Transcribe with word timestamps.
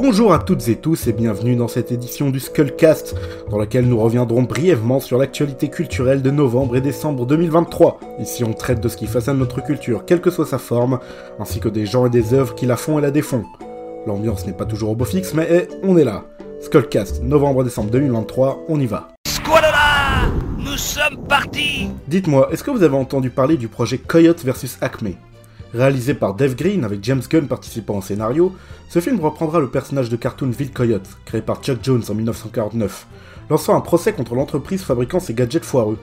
Bonjour 0.00 0.32
à 0.32 0.38
toutes 0.38 0.68
et 0.68 0.76
tous 0.76 1.08
et 1.08 1.12
bienvenue 1.12 1.56
dans 1.56 1.66
cette 1.66 1.90
édition 1.90 2.30
du 2.30 2.38
Skullcast, 2.38 3.16
dans 3.50 3.58
laquelle 3.58 3.88
nous 3.88 3.98
reviendrons 3.98 4.44
brièvement 4.44 5.00
sur 5.00 5.18
l'actualité 5.18 5.70
culturelle 5.70 6.22
de 6.22 6.30
novembre 6.30 6.76
et 6.76 6.80
décembre 6.80 7.26
2023. 7.26 7.98
Ici 8.20 8.44
on 8.44 8.52
traite 8.52 8.80
de 8.80 8.88
ce 8.88 8.96
qui 8.96 9.08
façonne 9.08 9.38
notre 9.38 9.60
culture, 9.60 10.04
quelle 10.04 10.20
que 10.20 10.30
soit 10.30 10.46
sa 10.46 10.58
forme, 10.58 11.00
ainsi 11.40 11.58
que 11.58 11.68
des 11.68 11.84
gens 11.84 12.06
et 12.06 12.10
des 12.10 12.32
œuvres 12.32 12.54
qui 12.54 12.64
la 12.64 12.76
font 12.76 13.00
et 13.00 13.02
la 13.02 13.10
défont. 13.10 13.42
L'ambiance 14.06 14.46
n'est 14.46 14.52
pas 14.52 14.66
toujours 14.66 14.90
au 14.90 14.94
beau 14.94 15.04
fixe, 15.04 15.34
mais 15.34 15.48
eh, 15.50 15.68
on 15.82 15.98
est 15.98 16.04
là. 16.04 16.22
Skullcast, 16.60 17.24
novembre-décembre 17.24 17.90
2023, 17.90 18.66
on 18.68 18.78
y 18.78 18.86
va. 18.86 19.08
Squalala 19.26 20.30
Nous 20.58 20.76
sommes 20.76 21.26
partis 21.28 21.90
Dites-moi, 22.06 22.48
est-ce 22.52 22.62
que 22.62 22.70
vous 22.70 22.84
avez 22.84 22.96
entendu 22.96 23.30
parler 23.30 23.56
du 23.56 23.66
projet 23.66 23.98
Coyote 23.98 24.44
vs 24.44 24.78
Acme? 24.80 25.14
Réalisé 25.74 26.14
par 26.14 26.34
Dave 26.34 26.54
Green 26.54 26.82
avec 26.84 27.04
James 27.04 27.22
Gunn 27.28 27.46
participant 27.46 27.98
au 27.98 28.02
scénario, 28.02 28.54
ce 28.88 29.00
film 29.00 29.20
reprendra 29.20 29.60
le 29.60 29.68
personnage 29.68 30.08
de 30.08 30.16
cartoon 30.16 30.50
Will 30.58 30.72
Coyote, 30.72 31.18
créé 31.26 31.42
par 31.42 31.62
Chuck 31.62 31.78
Jones 31.82 32.02
en 32.08 32.14
1949, 32.14 33.06
lançant 33.50 33.76
un 33.76 33.82
procès 33.82 34.14
contre 34.14 34.34
l'entreprise 34.34 34.82
fabriquant 34.82 35.20
ses 35.20 35.34
gadgets 35.34 35.64
foireux. 35.64 35.98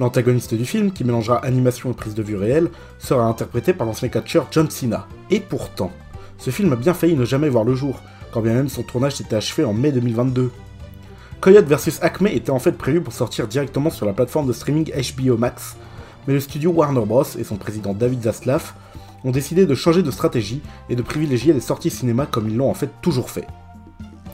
L'antagoniste 0.00 0.54
du 0.54 0.64
film, 0.64 0.90
qui 0.90 1.04
mélangera 1.04 1.38
animation 1.44 1.92
et 1.92 1.94
prise 1.94 2.16
de 2.16 2.24
vue 2.24 2.34
réelle, 2.34 2.70
sera 2.98 3.24
interprété 3.24 3.72
par 3.72 3.86
l'ancien 3.86 4.08
catcheur 4.08 4.48
John 4.50 4.68
Cena. 4.68 5.06
Et 5.30 5.38
pourtant, 5.38 5.92
ce 6.38 6.50
film 6.50 6.72
a 6.72 6.76
bien 6.76 6.94
failli 6.94 7.14
ne 7.14 7.24
jamais 7.24 7.48
voir 7.48 7.62
le 7.62 7.76
jour, 7.76 8.00
quand 8.32 8.40
bien 8.40 8.54
même 8.54 8.68
son 8.68 8.82
tournage 8.82 9.14
s'était 9.14 9.36
achevé 9.36 9.64
en 9.64 9.72
mai 9.72 9.92
2022. 9.92 10.50
Coyote 11.40 11.66
vs 11.66 12.00
Acme 12.02 12.26
était 12.26 12.50
en 12.50 12.58
fait 12.58 12.72
prévu 12.72 13.00
pour 13.00 13.12
sortir 13.12 13.46
directement 13.46 13.90
sur 13.90 14.06
la 14.06 14.12
plateforme 14.12 14.48
de 14.48 14.52
streaming 14.52 14.90
HBO 14.90 15.36
Max, 15.36 15.76
mais 16.26 16.34
le 16.34 16.40
studio 16.40 16.72
Warner 16.72 17.04
Bros. 17.06 17.22
et 17.38 17.44
son 17.44 17.56
président 17.56 17.92
David 17.92 18.22
Zaslav 18.22 18.74
ont 19.24 19.30
décidé 19.30 19.66
de 19.66 19.74
changer 19.74 20.02
de 20.02 20.10
stratégie 20.10 20.60
et 20.88 20.96
de 20.96 21.02
privilégier 21.02 21.52
les 21.52 21.60
sorties 21.60 21.90
cinéma 21.90 22.26
comme 22.26 22.48
ils 22.48 22.56
l'ont 22.56 22.70
en 22.70 22.74
fait 22.74 22.90
toujours 23.02 23.30
fait. 23.30 23.46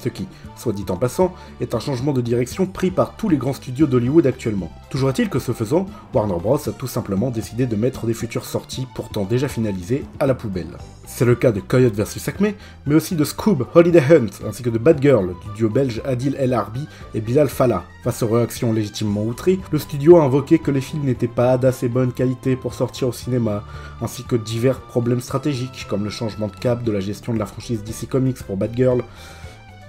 Ce 0.00 0.08
qui, 0.08 0.26
soit 0.56 0.72
dit 0.72 0.86
en 0.88 0.96
passant, 0.96 1.34
est 1.60 1.74
un 1.74 1.80
changement 1.80 2.12
de 2.12 2.22
direction 2.22 2.66
pris 2.66 2.90
par 2.90 3.16
tous 3.16 3.28
les 3.28 3.36
grands 3.36 3.52
studios 3.52 3.86
d'Hollywood 3.86 4.26
actuellement. 4.26 4.72
Toujours 4.88 5.10
est-il 5.10 5.28
que 5.28 5.38
ce 5.38 5.52
faisant, 5.52 5.86
Warner 6.14 6.38
Bros. 6.40 6.56
a 6.56 6.72
tout 6.72 6.86
simplement 6.86 7.30
décidé 7.30 7.66
de 7.66 7.76
mettre 7.76 8.06
des 8.06 8.14
futures 8.14 8.46
sorties 8.46 8.86
pourtant 8.94 9.24
déjà 9.24 9.48
finalisées 9.48 10.04
à 10.18 10.26
la 10.26 10.34
poubelle. 10.34 10.78
C'est 11.12 11.24
le 11.26 11.34
cas 11.34 11.52
de 11.52 11.60
Coyote 11.60 11.94
vs 11.94 12.28
Acme, 12.28 12.52
mais 12.86 12.94
aussi 12.94 13.14
de 13.14 13.24
Scoob, 13.24 13.66
Holiday 13.74 14.00
Hunt, 14.00 14.46
ainsi 14.48 14.62
que 14.62 14.70
de 14.70 14.78
Bad 14.78 15.02
Girl, 15.02 15.34
du 15.44 15.56
duo 15.56 15.68
belge 15.68 16.00
Adil 16.06 16.34
El 16.38 16.54
Arbi 16.54 16.86
et 17.14 17.20
Bilal 17.20 17.50
Fallah. 17.50 17.84
Face 18.04 18.22
aux 18.22 18.28
réactions 18.28 18.72
légitimement 18.72 19.24
outrées, 19.24 19.58
le 19.70 19.78
studio 19.78 20.16
a 20.16 20.24
invoqué 20.24 20.58
que 20.58 20.70
les 20.70 20.80
films 20.80 21.04
n'étaient 21.04 21.28
pas 21.28 21.58
d'assez 21.58 21.88
bonne 21.88 22.12
qualité 22.12 22.56
pour 22.56 22.72
sortir 22.72 23.08
au 23.08 23.12
cinéma, 23.12 23.64
ainsi 24.00 24.24
que 24.24 24.36
divers 24.36 24.80
problèmes 24.80 25.20
stratégiques, 25.20 25.86
comme 25.90 26.04
le 26.04 26.10
changement 26.10 26.46
de 26.46 26.56
cap 26.56 26.84
de 26.84 26.92
la 26.92 27.00
gestion 27.00 27.34
de 27.34 27.38
la 27.38 27.46
franchise 27.46 27.82
DC 27.82 28.08
Comics 28.08 28.42
pour 28.44 28.56
Bad 28.56 28.74
Girl, 28.74 29.02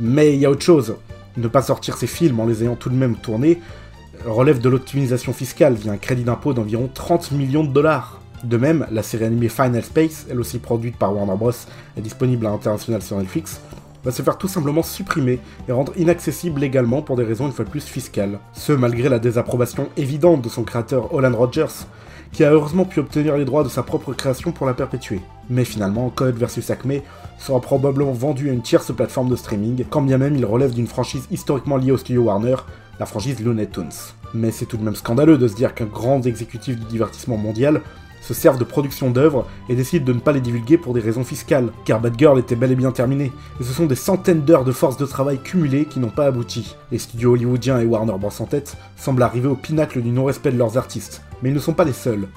mais 0.02 0.33
il 0.33 0.39
y 0.39 0.45
a 0.45 0.50
autre 0.50 0.66
chose. 0.66 0.95
Ne 1.38 1.47
pas 1.47 1.61
sortir 1.61 1.95
ces 1.95 2.08
films 2.08 2.41
en 2.41 2.45
les 2.45 2.63
ayant 2.63 2.75
tout 2.75 2.89
de 2.89 2.95
même 2.95 3.16
tournés 3.16 3.61
relève 4.25 4.59
de 4.59 4.69
l'optimisation 4.69 5.33
fiscale 5.33 5.75
via 5.75 5.94
un 5.94 5.97
crédit 5.97 6.23
d'impôt 6.23 6.53
d'environ 6.53 6.89
30 6.94 7.31
millions 7.31 7.63
de 7.63 7.72
dollars. 7.72 8.20
De 8.44 8.58
même, 8.58 8.88
la 8.92 9.03
série 9.03 9.25
animée 9.25 9.50
Final 9.50 9.84
Space, 9.84 10.25
elle 10.30 10.39
aussi 10.39 10.58
produite 10.58 10.97
par 10.97 11.16
Warner 11.16 11.36
Bros. 11.38 11.52
et 11.95 12.02
disponible 12.02 12.47
à 12.47 12.50
l'international 12.50 13.02
sur 13.03 13.17
Netflix, 13.17 13.61
va 14.03 14.11
se 14.11 14.23
faire 14.23 14.39
tout 14.39 14.47
simplement 14.47 14.81
supprimer 14.81 15.39
et 15.67 15.72
rendre 15.72 15.94
inaccessible 15.95 16.59
légalement 16.59 17.03
pour 17.03 17.16
des 17.16 17.23
raisons 17.23 17.45
une 17.45 17.52
fois 17.52 17.66
plus 17.66 17.86
fiscales. 17.86 18.39
Ce 18.53 18.73
malgré 18.73 19.09
la 19.09 19.19
désapprobation 19.19 19.89
évidente 19.95 20.42
de 20.42 20.50
son 20.50 20.64
créateur 20.64 21.14
Holland 21.14 21.36
Rogers, 21.36 21.86
qui 22.31 22.44
a 22.44 22.52
heureusement 22.52 22.86
pu 22.86 23.00
obtenir 23.00 23.38
les 23.38 23.45
droits 23.45 23.64
de 23.64 23.69
sa 23.69 23.84
propre 23.84 24.14
création 24.14 24.52
pour 24.52 24.66
la 24.66 24.73
perpétuer. 24.73 25.22
Mais 25.50 25.66
finalement, 25.66 26.09
Code 26.09 26.38
vs 26.38 26.72
Acme 26.72 27.02
sera 27.38 27.59
probablement 27.59 28.14
vendu 28.14 28.50
à 28.50 28.53
une 28.53 28.62
tierce 28.62 28.92
plateforme 28.92 29.30
de 29.30 29.36
streaming, 29.36 29.84
quand 29.89 30.02
bien 30.02 30.17
même 30.17 30.36
il 30.36 30.45
relève 30.45 30.73
d'une 30.73 30.88
franchise 30.88 31.28
historiquement 31.29 31.78
liée 31.78 31.91
au 31.91 31.97
studio 31.97 32.23
Warner, 32.23 32.56
la 33.00 33.06
franchise 33.06 33.40
Looney 33.44 33.68
Tunes. 33.68 33.90
Mais 34.34 34.52
c'est 34.52 34.66
tout 34.66 34.78
de 34.78 34.84
même 34.84 34.96
scandaleux 34.96 35.38
de 35.38 35.47
se 35.47 35.56
dire 35.56 35.75
qu'un 35.75 35.85
grand 35.85 36.25
exécutif 36.25 36.79
du 36.79 36.85
divertissement 36.85 37.38
mondial 37.38 37.81
se 38.34 38.40
servent 38.40 38.58
de 38.58 38.64
production 38.64 39.12
d'œuvres 39.12 39.46
et 39.68 39.75
décident 39.75 40.06
de 40.06 40.14
ne 40.14 40.19
pas 40.19 40.31
les 40.31 40.40
divulguer 40.40 40.78
pour 40.78 40.94
des 40.94 41.02
raisons 41.02 41.25
fiscales, 41.25 41.69
car 41.84 42.00
Bad 42.00 42.18
Girl 42.18 42.40
était 42.40 42.56
bel 42.56 42.72
et 42.72 42.75
bien 42.75 42.94
terminé, 42.94 43.31
et 43.59 43.64
ce 43.64 43.74
sont 43.74 43.88
des 43.88 43.96
centaines 43.96 44.46
d'heures 44.46 44.64
de 44.64 44.72
force 44.72 44.96
de 44.96 45.06
travail 45.06 45.40
cumulées 45.40 45.84
qui 45.84 46.00
n'ont 46.00 46.09
pas 46.09 46.28
abouti. 46.28 46.78
Les 46.91 46.97
studios 46.97 47.34
hollywoodiens 47.34 47.80
et 47.80 47.86
Warner 47.86 48.18
Bros 48.18 48.31
en 48.40 48.46
tête 48.46 48.78
semblent 48.96 49.24
arriver 49.24 49.50
au 49.50 49.56
pinacle 49.56 50.02
du 50.02 50.12
non-respect 50.12 50.53
de 50.53 50.58
leurs 50.58 50.78
artistes, 50.78 51.24
mais 51.41 51.50
ils 51.50 51.56
ne 51.56 51.59
sont 51.59 51.74
pas 51.74 51.84
les 51.84 51.91
seuls. 51.91 52.30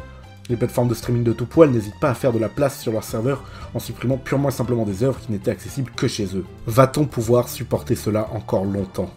Les 0.51 0.57
plateformes 0.57 0.89
de 0.89 0.95
streaming 0.95 1.23
de 1.23 1.33
tout 1.33 1.47
poil 1.47 1.71
n'hésitent 1.71 2.01
pas 2.01 2.11
à 2.11 2.15
faire 2.15 2.33
de 2.33 2.41
la 2.41 2.49
place 2.49 2.81
sur 2.81 2.91
leurs 2.91 3.05
serveurs 3.05 3.45
en 3.73 3.79
supprimant 3.79 4.19
purement 4.19 4.49
et 4.49 4.53
simplement 4.53 4.85
des 4.85 5.05
œuvres 5.05 5.21
qui 5.21 5.31
n'étaient 5.31 5.53
accessibles 5.53 5.93
que 5.95 6.09
chez 6.09 6.27
eux. 6.35 6.45
Va-t-on 6.67 7.05
pouvoir 7.05 7.49
supporter 7.49 7.95
cela 7.95 8.29
encore 8.35 8.65
longtemps? 8.65 9.11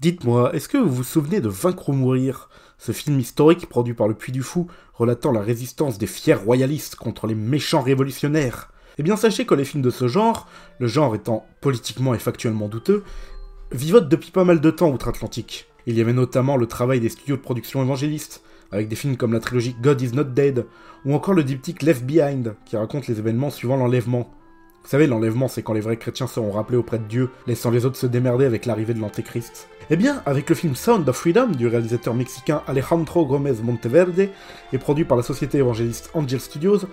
Dites-moi, 0.00 0.54
est-ce 0.54 0.68
que 0.68 0.76
vous 0.76 0.92
vous 0.92 1.04
souvenez 1.04 1.40
de 1.40 1.48
Vaincre 1.48 1.88
ou 1.88 1.92
Mourir? 1.92 2.50
Ce 2.78 2.92
film 2.92 3.18
historique 3.18 3.68
produit 3.68 3.94
par 3.94 4.06
le 4.06 4.14
Puy 4.14 4.32
du 4.32 4.42
Fou 4.42 4.68
relatant 4.94 5.32
la 5.32 5.40
résistance 5.40 5.98
des 5.98 6.06
fiers 6.06 6.34
royalistes 6.34 6.94
contre 6.94 7.26
les 7.26 7.34
méchants 7.34 7.82
révolutionnaires. 7.82 8.70
Eh 8.98 9.02
bien 9.02 9.16
sachez 9.16 9.44
que 9.44 9.54
les 9.54 9.64
films 9.64 9.82
de 9.82 9.90
ce 9.90 10.06
genre, 10.06 10.48
le 10.78 10.86
genre 10.86 11.14
étant 11.14 11.44
politiquement 11.60 12.14
et 12.14 12.18
factuellement 12.18 12.68
douteux, 12.68 13.02
vivotent 13.72 14.08
depuis 14.08 14.30
pas 14.30 14.44
mal 14.44 14.60
de 14.60 14.70
temps 14.70 14.90
outre-Atlantique. 14.90 15.68
Il 15.86 15.98
y 15.98 16.00
avait 16.00 16.12
notamment 16.12 16.56
le 16.56 16.66
travail 16.66 17.00
des 17.00 17.08
studios 17.08 17.36
de 17.36 17.42
production 17.42 17.82
évangélistes, 17.82 18.42
avec 18.70 18.88
des 18.88 18.96
films 18.96 19.16
comme 19.16 19.32
la 19.32 19.40
trilogie 19.40 19.76
God 19.80 20.00
is 20.00 20.12
Not 20.12 20.24
Dead, 20.24 20.66
ou 21.04 21.14
encore 21.14 21.34
le 21.34 21.44
diptyque 21.44 21.82
Left 21.82 22.04
Behind, 22.04 22.54
qui 22.64 22.76
raconte 22.76 23.08
les 23.08 23.18
événements 23.18 23.50
suivant 23.50 23.76
l'enlèvement. 23.76 24.30
Vous 24.88 24.92
savez, 24.92 25.06
l'enlèvement, 25.06 25.48
c'est 25.48 25.62
quand 25.62 25.74
les 25.74 25.82
vrais 25.82 25.98
chrétiens 25.98 26.26
seront 26.26 26.50
rappelés 26.50 26.78
auprès 26.78 26.98
de 26.98 27.04
Dieu, 27.04 27.28
laissant 27.46 27.70
les 27.70 27.84
autres 27.84 27.98
se 27.98 28.06
démerder 28.06 28.46
avec 28.46 28.64
l'arrivée 28.64 28.94
de 28.94 29.00
l'Antéchrist. 29.00 29.68
Eh 29.90 29.96
bien, 29.96 30.22
avec 30.24 30.48
le 30.48 30.54
film 30.54 30.74
Sound 30.74 31.06
of 31.06 31.14
Freedom 31.14 31.48
du 31.48 31.66
réalisateur 31.66 32.14
mexicain 32.14 32.62
Alejandro 32.66 33.26
Gomez 33.26 33.56
Monteverde 33.62 34.30
et 34.72 34.78
produit 34.78 35.04
par 35.04 35.18
la 35.18 35.22
société 35.22 35.58
évangéliste 35.58 36.08
Angel 36.14 36.40
Studios, 36.40 36.86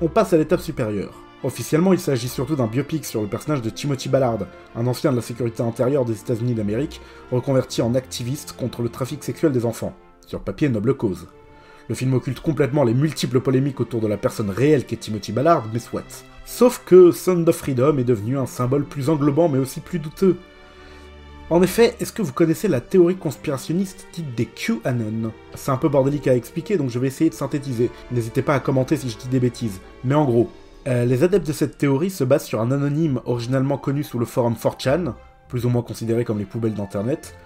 on 0.00 0.08
passe 0.08 0.32
à 0.32 0.38
l'étape 0.38 0.62
supérieure. 0.62 1.20
Officiellement, 1.42 1.92
il 1.92 2.00
s'agit 2.00 2.28
surtout 2.28 2.56
d'un 2.56 2.66
biopic 2.66 3.04
sur 3.04 3.20
le 3.20 3.28
personnage 3.28 3.60
de 3.60 3.68
Timothy 3.68 4.08
Ballard, 4.08 4.46
un 4.74 4.86
ancien 4.86 5.10
de 5.10 5.16
la 5.16 5.22
sécurité 5.22 5.62
intérieure 5.62 6.06
des 6.06 6.18
États-Unis 6.18 6.54
d'Amérique, 6.54 7.02
reconverti 7.30 7.82
en 7.82 7.94
activiste 7.94 8.56
contre 8.56 8.80
le 8.80 8.88
trafic 8.88 9.22
sexuel 9.22 9.52
des 9.52 9.66
enfants. 9.66 9.94
Sur 10.26 10.40
papier, 10.40 10.70
noble 10.70 10.94
cause. 10.94 11.28
Le 11.88 11.94
film 11.94 12.14
occulte 12.14 12.40
complètement 12.40 12.84
les 12.84 12.94
multiples 12.94 13.40
polémiques 13.40 13.80
autour 13.80 14.00
de 14.00 14.06
la 14.06 14.16
personne 14.16 14.50
réelle 14.50 14.86
qu'est 14.86 14.96
Timothy 14.96 15.32
Ballard, 15.32 15.64
mais 15.72 15.78
soit. 15.78 16.24
Sauf 16.46 16.82
que 16.86 17.10
Sound 17.10 17.48
of 17.48 17.56
Freedom 17.56 17.98
est 17.98 18.04
devenu 18.04 18.38
un 18.38 18.46
symbole 18.46 18.84
plus 18.84 19.10
englobant 19.10 19.48
mais 19.48 19.58
aussi 19.58 19.80
plus 19.80 19.98
douteux. 19.98 20.36
En 21.50 21.62
effet, 21.62 21.94
est-ce 22.00 22.12
que 22.12 22.22
vous 22.22 22.32
connaissez 22.32 22.68
la 22.68 22.80
théorie 22.80 23.16
conspirationniste 23.16 24.08
dite 24.14 24.34
des 24.34 24.46
QAnon? 24.46 25.30
C'est 25.54 25.70
un 25.70 25.76
peu 25.76 25.90
bordélique 25.90 26.26
à 26.26 26.34
expliquer, 26.34 26.78
donc 26.78 26.88
je 26.88 26.98
vais 26.98 27.06
essayer 27.06 27.28
de 27.28 27.34
synthétiser. 27.34 27.90
N'hésitez 28.10 28.40
pas 28.40 28.54
à 28.54 28.60
commenter 28.60 28.96
si 28.96 29.10
je 29.10 29.18
dis 29.18 29.28
des 29.28 29.40
bêtises. 29.40 29.80
Mais 30.04 30.14
en 30.14 30.24
gros, 30.24 30.50
euh, 30.88 31.04
les 31.04 31.22
adeptes 31.22 31.46
de 31.46 31.52
cette 31.52 31.76
théorie 31.76 32.08
se 32.08 32.24
basent 32.24 32.46
sur 32.46 32.62
un 32.62 32.70
anonyme 32.70 33.20
originalement 33.26 33.76
connu 33.76 34.04
sous 34.04 34.18
le 34.18 34.24
forum 34.24 34.54
4chan, 34.54 35.12
plus 35.48 35.66
ou 35.66 35.68
moins 35.68 35.82
considéré 35.82 36.24
comme 36.24 36.38
les 36.38 36.46
poubelles 36.46 36.74
d'internet, 36.74 37.36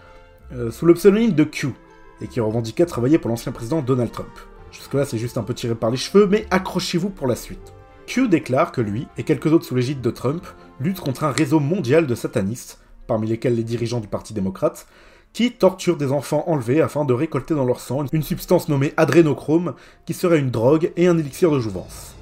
euh, 0.53 0.71
sous 0.71 0.87
le 0.87 0.95
pseudonyme 0.95 1.33
de 1.33 1.45
Q, 1.45 1.75
et 2.21 2.29
qui 2.29 2.41
revendiquait 2.41 2.87
travailler 2.87 3.19
pour 3.19 3.31
l'ancien 3.31 3.53
président 3.53 3.83
Donald 3.83 4.11
Trump. 4.13 4.31
Jusque-là, 4.73 5.05
c'est 5.05 5.19
juste 5.19 5.39
un 5.39 5.43
peu 5.43 5.55
tiré 5.55 5.75
par 5.75 5.91
les 5.91 5.97
cheveux, 5.97 6.27
mais 6.27 6.47
accrochez-vous 6.51 7.11
pour 7.11 7.27
la 7.27 7.37
suite. 7.37 7.73
Q 8.07 8.29
déclare 8.29 8.73
que 8.73 8.81
lui, 8.81 9.07
et 9.17 9.23
quelques 9.23 9.53
autres 9.53 9.65
sous 9.65 9.75
l'égide 9.75 10.01
de 10.01 10.11
Trump, 10.11 10.47
luttent 10.81 11.01
contre 11.01 11.25
un 11.25 11.31
réseau 11.31 11.61
mondial 11.61 12.07
de 12.07 12.15
satanistes, 12.15 12.81
parmi 13.07 13.27
lesquels 13.27 13.55
les 13.55 13.65
dirigeants 13.65 14.01
du 14.01 14.09
Parti 14.09 14.35
démocrate, 14.35 14.87
qui 15.33 15.53
torturent 15.53 15.97
des 15.97 16.13
enfants 16.13 16.45
enlevés 16.47 16.81
afin 16.81 17.05
de 17.05 17.13
récolter 17.13 17.55
dans 17.55 17.65
leur 17.65 17.81
sang 17.81 18.05
une 18.13 18.23
substance 18.23 18.69
nommée 18.69 18.95
adrénochrome, 18.97 19.75
qui 20.07 20.15
serait 20.15 20.39
une 20.39 20.51
drogue 20.51 20.93
et 20.97 21.07
un 21.07 21.19
élixir 21.19 21.51
de 21.51 21.61
jouvence. 21.61 22.15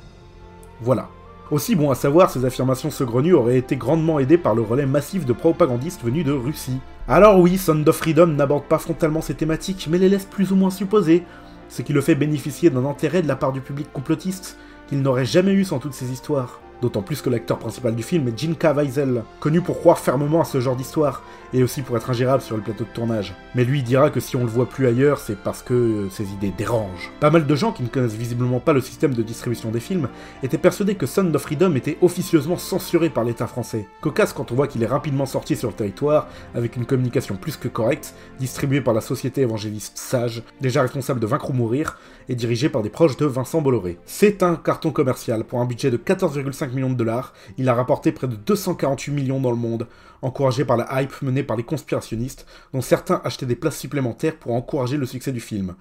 Voilà. 0.80 1.08
Aussi 1.52 1.76
bon 1.76 1.90
à 1.90 1.94
savoir, 1.94 2.28
ces 2.28 2.44
affirmations 2.44 2.90
saugrenues 2.90 3.32
auraient 3.32 3.58
été 3.58 3.76
grandement 3.76 4.18
aidées 4.18 4.36
par 4.36 4.56
le 4.56 4.62
relais 4.62 4.84
massif 4.84 5.24
de 5.24 5.32
propagandistes 5.32 6.02
venus 6.02 6.24
de 6.24 6.32
Russie. 6.32 6.80
Alors 7.06 7.38
oui, 7.38 7.56
Sound 7.56 7.88
of 7.88 7.96
Freedom 7.96 8.26
n'aborde 8.26 8.64
pas 8.64 8.78
frontalement 8.78 9.20
ces 9.20 9.34
thématiques, 9.34 9.86
mais 9.88 9.98
les 9.98 10.08
laisse 10.08 10.24
plus 10.24 10.50
ou 10.50 10.56
moins 10.56 10.70
supposer, 10.70 11.22
ce 11.68 11.82
qui 11.82 11.92
le 11.92 12.00
fait 12.00 12.16
bénéficier 12.16 12.68
d'un 12.68 12.84
intérêt 12.84 13.22
de 13.22 13.28
la 13.28 13.36
part 13.36 13.52
du 13.52 13.60
public 13.60 13.92
complotiste 13.92 14.58
qu'il 14.88 15.02
n'aurait 15.02 15.24
jamais 15.24 15.52
eu 15.52 15.64
sans 15.64 15.78
toutes 15.78 15.94
ces 15.94 16.10
histoires. 16.10 16.60
D'autant 16.82 17.02
plus 17.02 17.22
que 17.22 17.30
l'acteur 17.30 17.58
principal 17.58 17.94
du 17.94 18.02
film 18.02 18.28
est 18.28 18.38
Jim 18.38 18.54
Caviezel, 18.58 19.22
connu 19.40 19.60
pour 19.60 19.78
croire 19.78 19.98
fermement 19.98 20.40
à 20.40 20.44
ce 20.44 20.60
genre 20.60 20.76
d'histoire, 20.76 21.22
et 21.52 21.62
aussi 21.62 21.82
pour 21.82 21.96
être 21.96 22.10
ingérable 22.10 22.42
sur 22.42 22.56
le 22.56 22.62
plateau 22.62 22.84
de 22.84 22.90
tournage. 22.90 23.34
Mais 23.54 23.64
lui 23.64 23.82
dira 23.82 24.10
que 24.10 24.20
si 24.20 24.36
on 24.36 24.44
le 24.44 24.50
voit 24.50 24.68
plus 24.68 24.86
ailleurs, 24.86 25.18
c'est 25.18 25.38
parce 25.38 25.62
que 25.62 26.08
ses 26.10 26.30
idées 26.32 26.52
dérangent. 26.56 27.10
Pas 27.20 27.30
mal 27.30 27.46
de 27.46 27.54
gens 27.54 27.72
qui 27.72 27.82
ne 27.82 27.88
connaissent 27.88 28.14
visiblement 28.14 28.60
pas 28.60 28.72
le 28.72 28.80
système 28.80 29.14
de 29.14 29.22
distribution 29.22 29.70
des 29.70 29.80
films 29.80 30.08
étaient 30.42 30.58
persuadés 30.58 30.96
que 30.96 31.06
Son 31.06 31.34
of 31.34 31.42
Freedom 31.42 31.74
était 31.74 31.98
officieusement 32.02 32.58
censuré 32.58 33.08
par 33.10 33.24
l'État 33.24 33.46
français. 33.46 33.88
Cocasse 34.00 34.32
quand 34.32 34.52
on 34.52 34.54
voit 34.54 34.66
qu'il 34.66 34.82
est 34.82 34.86
rapidement 34.86 35.26
sorti 35.26 35.56
sur 35.56 35.68
le 35.68 35.74
territoire, 35.74 36.28
avec 36.54 36.76
une 36.76 36.84
communication 36.84 37.36
plus 37.36 37.56
que 37.56 37.68
correcte, 37.68 38.14
distribuée 38.38 38.80
par 38.80 38.94
la 38.94 39.00
société 39.00 39.42
évangéliste 39.42 39.96
Sage, 39.96 40.42
déjà 40.60 40.82
responsable 40.82 41.20
de 41.20 41.26
Vaincre 41.26 41.50
ou 41.50 41.52
Mourir, 41.52 41.98
et 42.28 42.34
dirigée 42.34 42.68
par 42.68 42.82
des 42.82 42.90
proches 42.90 43.16
de 43.16 43.26
Vincent 43.26 43.60
Bolloré. 43.60 43.98
C'est 44.04 44.42
un 44.42 44.56
carton 44.56 44.90
commercial 44.90 45.44
pour 45.44 45.60
un 45.60 45.64
budget 45.64 45.90
de 45.90 45.96
14,5 45.96 46.65
25 46.66 46.74
millions 46.74 46.90
de 46.90 46.96
dollars, 46.96 47.32
il 47.58 47.68
a 47.68 47.74
rapporté 47.74 48.12
près 48.12 48.28
de 48.28 48.36
248 48.36 49.12
millions 49.12 49.40
dans 49.40 49.50
le 49.50 49.56
monde, 49.56 49.86
encouragé 50.22 50.64
par 50.64 50.76
la 50.76 51.02
hype 51.02 51.22
menée 51.22 51.42
par 51.42 51.56
les 51.56 51.62
conspirationnistes, 51.62 52.46
dont 52.72 52.80
certains 52.80 53.20
achetaient 53.24 53.46
des 53.46 53.56
places 53.56 53.78
supplémentaires 53.78 54.36
pour 54.36 54.54
encourager 54.54 54.96
le 54.96 55.06
succès 55.06 55.32
du 55.32 55.40
film. 55.40 55.74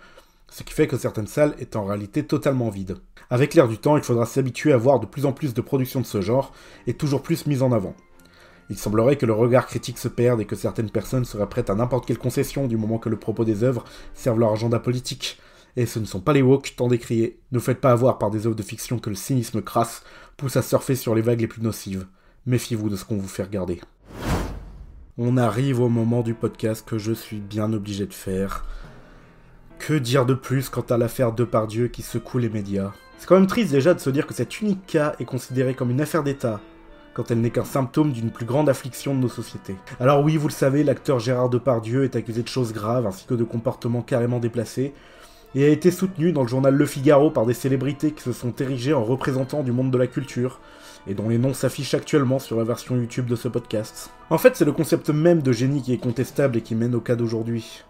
Ce 0.50 0.64
qui 0.64 0.74
fait 0.74 0.88
que 0.88 0.98
certaines 0.98 1.28
salles 1.28 1.56
étaient 1.60 1.78
en 1.78 1.86
réalité 1.86 2.24
totalement 2.24 2.70
vides. 2.70 2.98
Avec 3.30 3.56
l'air 3.56 3.68
du 3.68 3.78
temps, 3.78 3.98
il 3.98 4.04
faudra 4.04 4.26
s'habituer 4.26 4.72
à 4.72 4.78
voir 4.78 5.00
de 5.00 5.06
plus 5.06 5.26
en 5.26 5.32
plus 5.32 5.54
de 5.54 5.62
productions 5.62 6.02
de 6.02 6.06
ce 6.06 6.22
genre, 6.22 6.54
et 6.88 6.94
toujours 6.94 7.24
plus 7.24 7.48
mises 7.48 7.64
en 7.64 7.72
avant. 7.72 7.96
Il 8.70 8.78
semblerait 8.78 9.18
que 9.18 9.26
le 9.26 9.34
regard 9.34 9.68
critique 9.68 10.00
se 10.00 10.08
perde 10.08 10.42
et 10.42 10.46
que 10.46 10.56
certaines 10.56 10.90
personnes 10.90 11.26
seraient 11.26 11.50
prêtes 11.50 11.70
à 11.70 11.76
n'importe 11.76 12.06
quelle 12.08 12.18
concession 12.18 12.68
du 12.68 12.78
moment 12.78 12.98
que 12.98 13.10
le 13.10 13.18
propos 13.18 13.46
des 13.46 13.64
œuvres 13.64 13.86
serve 14.16 14.40
leur 14.40 14.54
agenda 14.54 14.80
politique. 14.80 15.40
Et 15.78 15.86
ce 15.86 16.00
ne 16.00 16.06
sont 16.06 16.22
pas 16.22 16.34
les 16.34 16.42
woke 16.42 16.74
tant 16.78 16.88
décriés. 16.88 17.40
Ne 17.52 17.60
faites 17.60 17.82
pas 17.82 17.92
avoir 17.92 18.18
par 18.18 18.32
des 18.32 18.46
œuvres 18.48 18.56
de 18.56 18.64
fiction 18.64 18.98
que 18.98 19.10
le 19.10 19.16
cynisme 19.16 19.62
crasse 19.62 20.04
pousse 20.38 20.56
à 20.56 20.62
surfer 20.62 20.96
sur 20.96 21.16
les 21.16 21.22
vagues 21.22 21.42
les 21.42 21.48
plus 21.48 21.62
nocives. 21.62 22.08
Méfiez-vous 22.46 22.90
de 22.90 22.96
ce 22.96 23.04
qu'on 23.04 23.18
vous 23.18 23.28
fait 23.28 23.44
regarder. 23.44 23.82
On 25.18 25.38
arrive 25.38 25.82
au 25.82 25.90
moment 25.90 26.22
du 26.22 26.34
podcast 26.34 26.86
que 26.88 26.98
je 26.98 27.12
suis 27.12 27.40
bien 27.40 27.74
obligé 27.74 28.06
de 28.06 28.14
faire. 28.14 28.66
Que 29.80 29.94
dire 29.94 30.26
de 30.26 30.34
plus 30.34 30.70
quant 30.70 30.82
à 30.82 30.98
l'affaire 30.98 31.34
Depardieu 31.34 31.88
qui 31.88 32.02
secoue 32.02 32.38
les 32.38 32.50
médias? 32.50 32.94
C'est 33.18 33.28
quand 33.28 33.36
même 33.36 33.48
triste 33.48 33.72
déjà 33.72 33.94
de 33.94 34.00
se 34.00 34.10
dire 34.10 34.28
que 34.28 34.34
cet 34.34 34.62
unique 34.62 34.86
cas 34.86 35.16
est 35.20 35.26
considéré 35.26 35.74
comme 35.74 35.92
une 35.92 36.02
affaire 36.02 36.24
d'État, 36.24 36.60
quand 37.14 37.32
elle 37.32 37.42
n'est 37.42 37.50
qu'un 37.50 37.66
symptôme 37.66 38.12
d'une 38.12 38.30
plus 38.30 38.46
grande 38.46 38.70
affliction 38.70 39.16
de 39.16 39.20
nos 39.20 39.30
sociétés. 39.30 39.76
Alors 40.00 40.24
oui, 40.24 40.38
vous 40.38 40.48
le 40.48 40.54
savez, 40.54 40.84
l'acteur 40.84 41.20
Gérard 41.20 41.50
Depardieu 41.50 42.04
est 42.04 42.16
accusé 42.16 42.44
de 42.44 42.48
choses 42.48 42.74
graves 42.74 43.08
ainsi 43.08 43.26
que 43.26 43.34
de 43.34 43.44
comportements 43.44 44.02
carrément 44.02 44.40
déplacés, 44.40 44.94
et 45.56 45.64
a 45.64 45.70
été 45.70 45.90
soutenu 45.90 46.34
dans 46.34 46.42
le 46.42 46.50
journal 46.50 46.76
Le 46.76 46.86
Figaro 46.86 47.32
par 47.32 47.46
des 47.46 47.54
célébrités 47.54 48.12
qui 48.12 48.22
se 48.22 48.34
sont 48.34 48.54
érigées 48.60 48.94
en 48.94 49.04
représentants 49.04 49.64
du 49.64 49.72
monde 49.72 49.90
de 49.90 49.98
la 49.98 50.08
culture, 50.08 50.60
et 51.08 51.14
dont 51.14 51.30
les 51.30 51.38
noms 51.38 51.54
s'affichent 51.54 51.94
actuellement 51.94 52.40
sur 52.40 52.58
la 52.58 52.66
version 52.66 52.96
YouTube 52.96 53.28
de 53.28 53.36
ce 53.36 53.48
podcast. 53.48 54.12
En 54.30 54.38
fait, 54.38 54.56
c'est 54.56 54.66
le 54.66 54.74
concept 54.74 55.10
même 55.10 55.42
de 55.42 55.52
génie 55.54 55.82
qui 55.82 55.94
est 55.94 55.98
contestable 55.98 56.58
et 56.58 56.62
qui 56.62 56.76
mène 56.76 56.94
au 56.94 57.00
cas 57.00 57.16
d'aujourd'hui. 57.16 57.84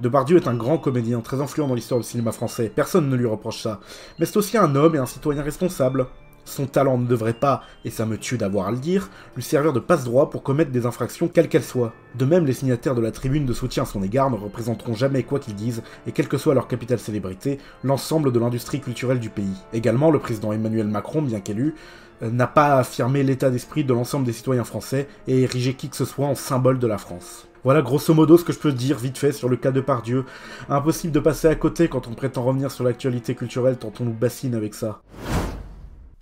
Depardieu 0.00 0.38
est 0.38 0.48
un 0.48 0.56
grand 0.56 0.78
comédien, 0.78 1.20
très 1.20 1.40
influent 1.40 1.68
dans 1.68 1.74
l'histoire 1.74 2.00
du 2.00 2.06
cinéma 2.06 2.32
français, 2.32 2.72
personne 2.74 3.08
ne 3.08 3.14
lui 3.14 3.26
reproche 3.26 3.62
ça, 3.62 3.80
mais 4.18 4.26
c'est 4.26 4.36
aussi 4.36 4.56
un 4.56 4.74
homme 4.74 4.96
et 4.96 4.98
un 4.98 5.06
citoyen 5.06 5.42
responsable, 5.42 6.08
son 6.44 6.66
talent 6.66 6.98
ne 6.98 7.06
devrait 7.06 7.32
pas, 7.32 7.62
et 7.84 7.90
ça 7.90 8.06
me 8.06 8.18
tue 8.18 8.38
d'avoir 8.38 8.68
à 8.68 8.70
le 8.70 8.78
dire, 8.78 9.10
lui 9.36 9.42
servir 9.42 9.72
de 9.72 9.80
passe-droit 9.80 10.30
pour 10.30 10.42
commettre 10.42 10.70
des 10.70 10.86
infractions 10.86 11.28
quelles 11.28 11.48
qu'elles 11.48 11.62
soient. 11.62 11.92
De 12.14 12.24
même, 12.24 12.46
les 12.46 12.52
signataires 12.52 12.94
de 12.94 13.00
la 13.00 13.10
tribune 13.10 13.46
de 13.46 13.52
soutien 13.52 13.84
à 13.84 13.86
son 13.86 14.02
égard 14.02 14.30
ne 14.30 14.36
représenteront 14.36 14.94
jamais, 14.94 15.22
quoi 15.22 15.38
qu'ils 15.38 15.54
disent, 15.54 15.82
et 16.06 16.12
quelle 16.12 16.28
que 16.28 16.38
soit 16.38 16.54
leur 16.54 16.68
capitale 16.68 16.98
célébrité, 16.98 17.58
l'ensemble 17.82 18.32
de 18.32 18.38
l'industrie 18.38 18.80
culturelle 18.80 19.20
du 19.20 19.30
pays. 19.30 19.56
Également, 19.72 20.10
le 20.10 20.18
président 20.18 20.52
Emmanuel 20.52 20.86
Macron, 20.86 21.22
bien 21.22 21.40
qu'élu, 21.40 21.74
euh, 22.22 22.30
n'a 22.30 22.46
pas 22.46 22.76
affirmé 22.76 23.22
l'état 23.22 23.50
d'esprit 23.50 23.84
de 23.84 23.92
l'ensemble 23.92 24.24
des 24.24 24.32
citoyens 24.32 24.64
français 24.64 25.08
et 25.26 25.42
érigé 25.42 25.74
qui 25.74 25.88
que 25.88 25.96
ce 25.96 26.04
soit 26.04 26.26
en 26.26 26.34
symbole 26.34 26.78
de 26.78 26.86
la 26.86 26.98
France. 26.98 27.46
Voilà 27.64 27.80
grosso 27.80 28.12
modo 28.12 28.36
ce 28.36 28.44
que 28.44 28.52
je 28.52 28.58
peux 28.58 28.72
dire 28.72 28.98
vite 28.98 29.16
fait 29.16 29.32
sur 29.32 29.48
le 29.48 29.56
cas 29.56 29.72
de 29.72 29.80
Pardieu. 29.80 30.26
Impossible 30.68 31.12
de 31.12 31.20
passer 31.20 31.48
à 31.48 31.54
côté 31.54 31.88
quand 31.88 32.06
on 32.06 32.14
prétend 32.14 32.44
revenir 32.44 32.70
sur 32.70 32.84
l'actualité 32.84 33.34
culturelle 33.34 33.78
tant 33.78 33.92
on 34.00 34.04
nous 34.04 34.12
bassine 34.12 34.54
avec 34.54 34.74
ça. 34.74 35.00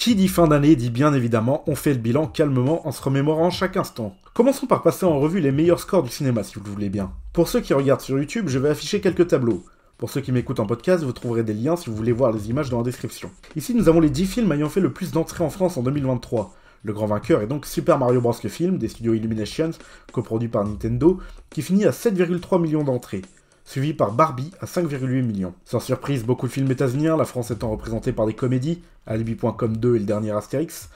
Qui 0.03 0.17
dit 0.17 0.27
fin 0.27 0.49
d'année 0.49 0.75
dit 0.75 0.91
bien 0.91 1.15
évidemment 1.15 1.63
on 1.69 1.77
fait 1.77 1.93
le 1.93 2.01
bilan 2.01 2.27
calmement 2.27 2.89
en 2.89 2.91
se 2.91 3.01
remémorant 3.01 3.51
chaque 3.51 3.77
instant. 3.77 4.17
Commençons 4.35 4.67
par 4.67 4.83
passer 4.83 5.07
en 5.07 5.21
revue 5.21 5.39
les 5.39 5.53
meilleurs 5.53 5.79
scores 5.79 6.03
du 6.03 6.11
cinéma 6.11 6.43
si 6.43 6.57
vous 6.57 6.65
le 6.65 6.71
voulez 6.71 6.89
bien. 6.89 7.13
Pour 7.33 7.49
ceux 7.49 7.61
qui 7.61 7.73
regardent 7.73 8.01
sur 8.01 8.19
YouTube, 8.19 8.49
je 8.49 8.59
vais 8.59 8.71
afficher 8.71 9.01
quelques 9.01 9.29
tableaux. 9.29 9.65
Pour 9.99 10.11
ceux 10.11 10.21
qui 10.21 10.33
m'écoutent 10.33 10.59
en 10.59 10.67
podcast, 10.67 11.05
vous 11.05 11.13
trouverez 11.13 11.45
des 11.45 11.55
liens 11.55 11.77
si 11.77 11.89
vous 11.89 11.95
voulez 11.95 12.11
voir 12.11 12.33
les 12.33 12.51
images 12.51 12.69
dans 12.69 12.79
la 12.79 12.83
description. 12.83 13.31
Ici, 13.55 13.77
nous 13.77 13.89
avons 13.89 14.01
les 14.01 14.11
10 14.11 14.27
films 14.27 14.51
ayant 14.51 14.69
fait 14.69 14.81
le 14.81 14.93
plus 14.93 15.13
d'entrées 15.13 15.45
en 15.45 15.51
France 15.51 15.77
en 15.77 15.85
2023. 15.85 16.53
Le 16.83 16.93
grand 16.93 17.07
vainqueur 17.07 17.41
est 17.41 17.47
donc 17.47 17.65
Super 17.65 17.97
Mario 17.97 18.21
Bros. 18.21 18.35
le 18.43 18.51
film 18.51 18.79
des 18.79 18.89
studios 18.89 19.15
Illuminations, 19.15 19.71
coproduit 20.13 20.49
par 20.49 20.65
Nintendo, 20.65 21.21
qui 21.51 21.63
finit 21.63 21.85
à 21.85 21.93
7,3 21.93 22.61
millions 22.61 22.83
d'entrées 22.83 23.23
suivi 23.65 23.95
par 23.95 24.13
Barbie 24.13 24.51
à 24.61 24.67
5,8 24.67 25.23
millions. 25.23 25.55
Sans 25.65 25.81
surprise, 25.81 26.25
beaucoup 26.25 26.47
de 26.47 26.53
films 26.53 26.71
états-uniens, 26.71 27.17
la 27.17 27.25
France 27.25 27.51
étant 27.51 27.71
représentée 27.71 28.13
par 28.13 28.27
des 28.27 28.35
comédies, 28.35 28.83
Alibi.com 29.07 29.77
2 29.77 29.97
et 29.97 29.99
le 29.99 30.05
dernier 30.05 30.31
Astérix, 30.31 30.89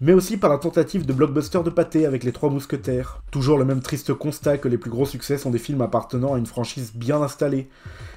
mais 0.00 0.12
aussi 0.12 0.36
par 0.36 0.50
la 0.50 0.58
tentative 0.58 1.06
de 1.06 1.12
blockbuster 1.12 1.60
de 1.64 1.70
pâté 1.70 2.06
avec 2.06 2.22
les 2.22 2.32
Trois 2.32 2.50
Mousquetaires. 2.50 3.22
Toujours 3.30 3.58
le 3.58 3.64
même 3.64 3.80
triste 3.80 4.14
constat 4.14 4.58
que 4.58 4.68
les 4.68 4.78
plus 4.78 4.90
gros 4.90 5.06
succès 5.06 5.38
sont 5.38 5.50
des 5.50 5.58
films 5.58 5.80
appartenant 5.80 6.34
à 6.34 6.38
une 6.38 6.46
franchise 6.46 6.92
bien 6.94 7.20
installée. 7.20 7.68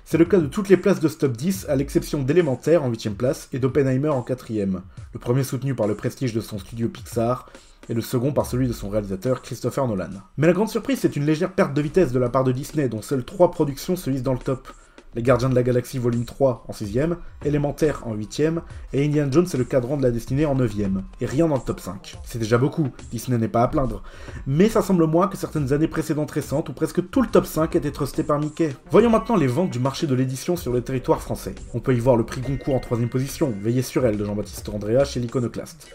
C'est 0.06 0.18
le 0.18 0.26
cas 0.26 0.38
de 0.38 0.48
toutes 0.48 0.70
les 0.70 0.78
places 0.78 1.00
de 1.00 1.08
Stop 1.08 1.36
10, 1.36 1.68
à 1.70 1.76
l'exception 1.76 2.22
d'Élémentaire 2.22 2.84
en 2.84 2.90
8 2.90 3.10
place 3.18 3.50
et 3.52 3.60
d'Oppenheimer 3.60 4.10
en 4.10 4.22
4 4.22 4.52
le 4.52 5.20
premier 5.20 5.44
soutenu 5.44 5.74
par 5.76 5.88
le 5.88 5.96
prestige 5.96 6.34
de 6.34 6.42
son 6.42 6.60
studio 6.60 6.88
Pixar, 6.88 7.50
et 7.90 7.94
le 7.94 8.02
second 8.02 8.32
par 8.32 8.46
celui 8.46 8.68
de 8.68 8.74
son 8.74 8.90
réalisateur 8.90 9.42
Christopher 9.42 9.88
Nolan. 9.88 10.10
Mais 10.38 10.48
la 10.48 10.54
grande 10.54 10.70
surprise, 10.70 11.00
c'est 11.00 11.16
une 11.16 11.26
légère 11.26 11.54
perte 11.54 11.74
de 11.74 11.82
vitesse 11.82 12.12
de 12.12 12.20
la 12.20 12.30
part 12.30 12.44
de 12.44 12.52
Disney, 12.52 12.90
dont 12.90 13.02
seules 13.02 13.26
trois 13.26 13.52
productions 13.52 13.96
se 13.96 14.10
lisent 14.10 14.24
dans 14.24 14.34
le 14.34 14.40
top. 14.40 14.68
Les 15.14 15.24
Gardiens 15.24 15.50
de 15.50 15.56
la 15.56 15.64
Galaxie 15.64 15.98
Volume 15.98 16.24
3 16.24 16.64
en 16.70 16.72
6ème, 16.72 17.18
Élémentaire 17.44 18.04
en 18.06 18.16
8ème, 18.16 18.62
et 18.94 19.06
Indiana 19.06 19.30
Jones 19.30 19.48
et 19.54 19.58
le 19.58 19.66
Cadran 19.66 19.98
de 19.98 20.04
la 20.04 20.12
Destinée 20.12 20.46
en 20.46 20.56
9ème, 20.56 21.02
et 21.20 21.26
rien 21.26 21.50
dans 21.50 21.56
le 21.56 21.62
top 21.62 21.82
5. 21.82 22.18
C'est 22.24 22.40
déjà 22.40 22.58
beaucoup, 22.58 22.88
Disney 23.12 23.38
n'est 23.38 23.50
pas 23.50 23.64
à 23.64 23.68
plaindre. 23.68 24.04
Mais 24.48 24.70
ça 24.70 24.82
semble 24.82 25.06
moins 25.08 25.28
que 25.28 25.36
certaines 25.36 25.74
années 25.74 25.90
précédentes 25.90 26.32
récentes 26.32 26.70
où 26.70 26.74
presque 26.74 27.10
tout 27.10 27.22
le 27.22 27.28
top 27.28 27.46
5 27.46 27.76
était 27.76 27.92
trusté 27.92 28.24
par 28.24 28.40
Mickey. 28.40 28.74
Voyons 28.90 29.10
maintenant 29.10 29.36
les 29.36 29.48
ventes 29.48 29.72
du 29.72 29.80
marché 29.80 30.08
de 30.08 30.16
l'édition 30.16 30.56
sur 30.56 30.72
le 30.72 30.82
territoire 30.82 31.22
français. 31.22 31.56
On 31.74 31.82
peut 31.82 31.94
y 31.94 32.00
voir 32.00 32.16
le 32.16 32.26
prix 32.26 32.40
Goncourt 32.40 32.76
en 32.76 32.80
3 32.80 33.00
position, 33.10 33.54
Veillez 33.62 33.82
sur 33.82 34.06
elle 34.06 34.16
de 34.16 34.24
Jean-Baptiste 34.24 34.70
Andrea 34.70 35.04
chez 35.04 35.20
l'Iconoclaste 35.20 35.90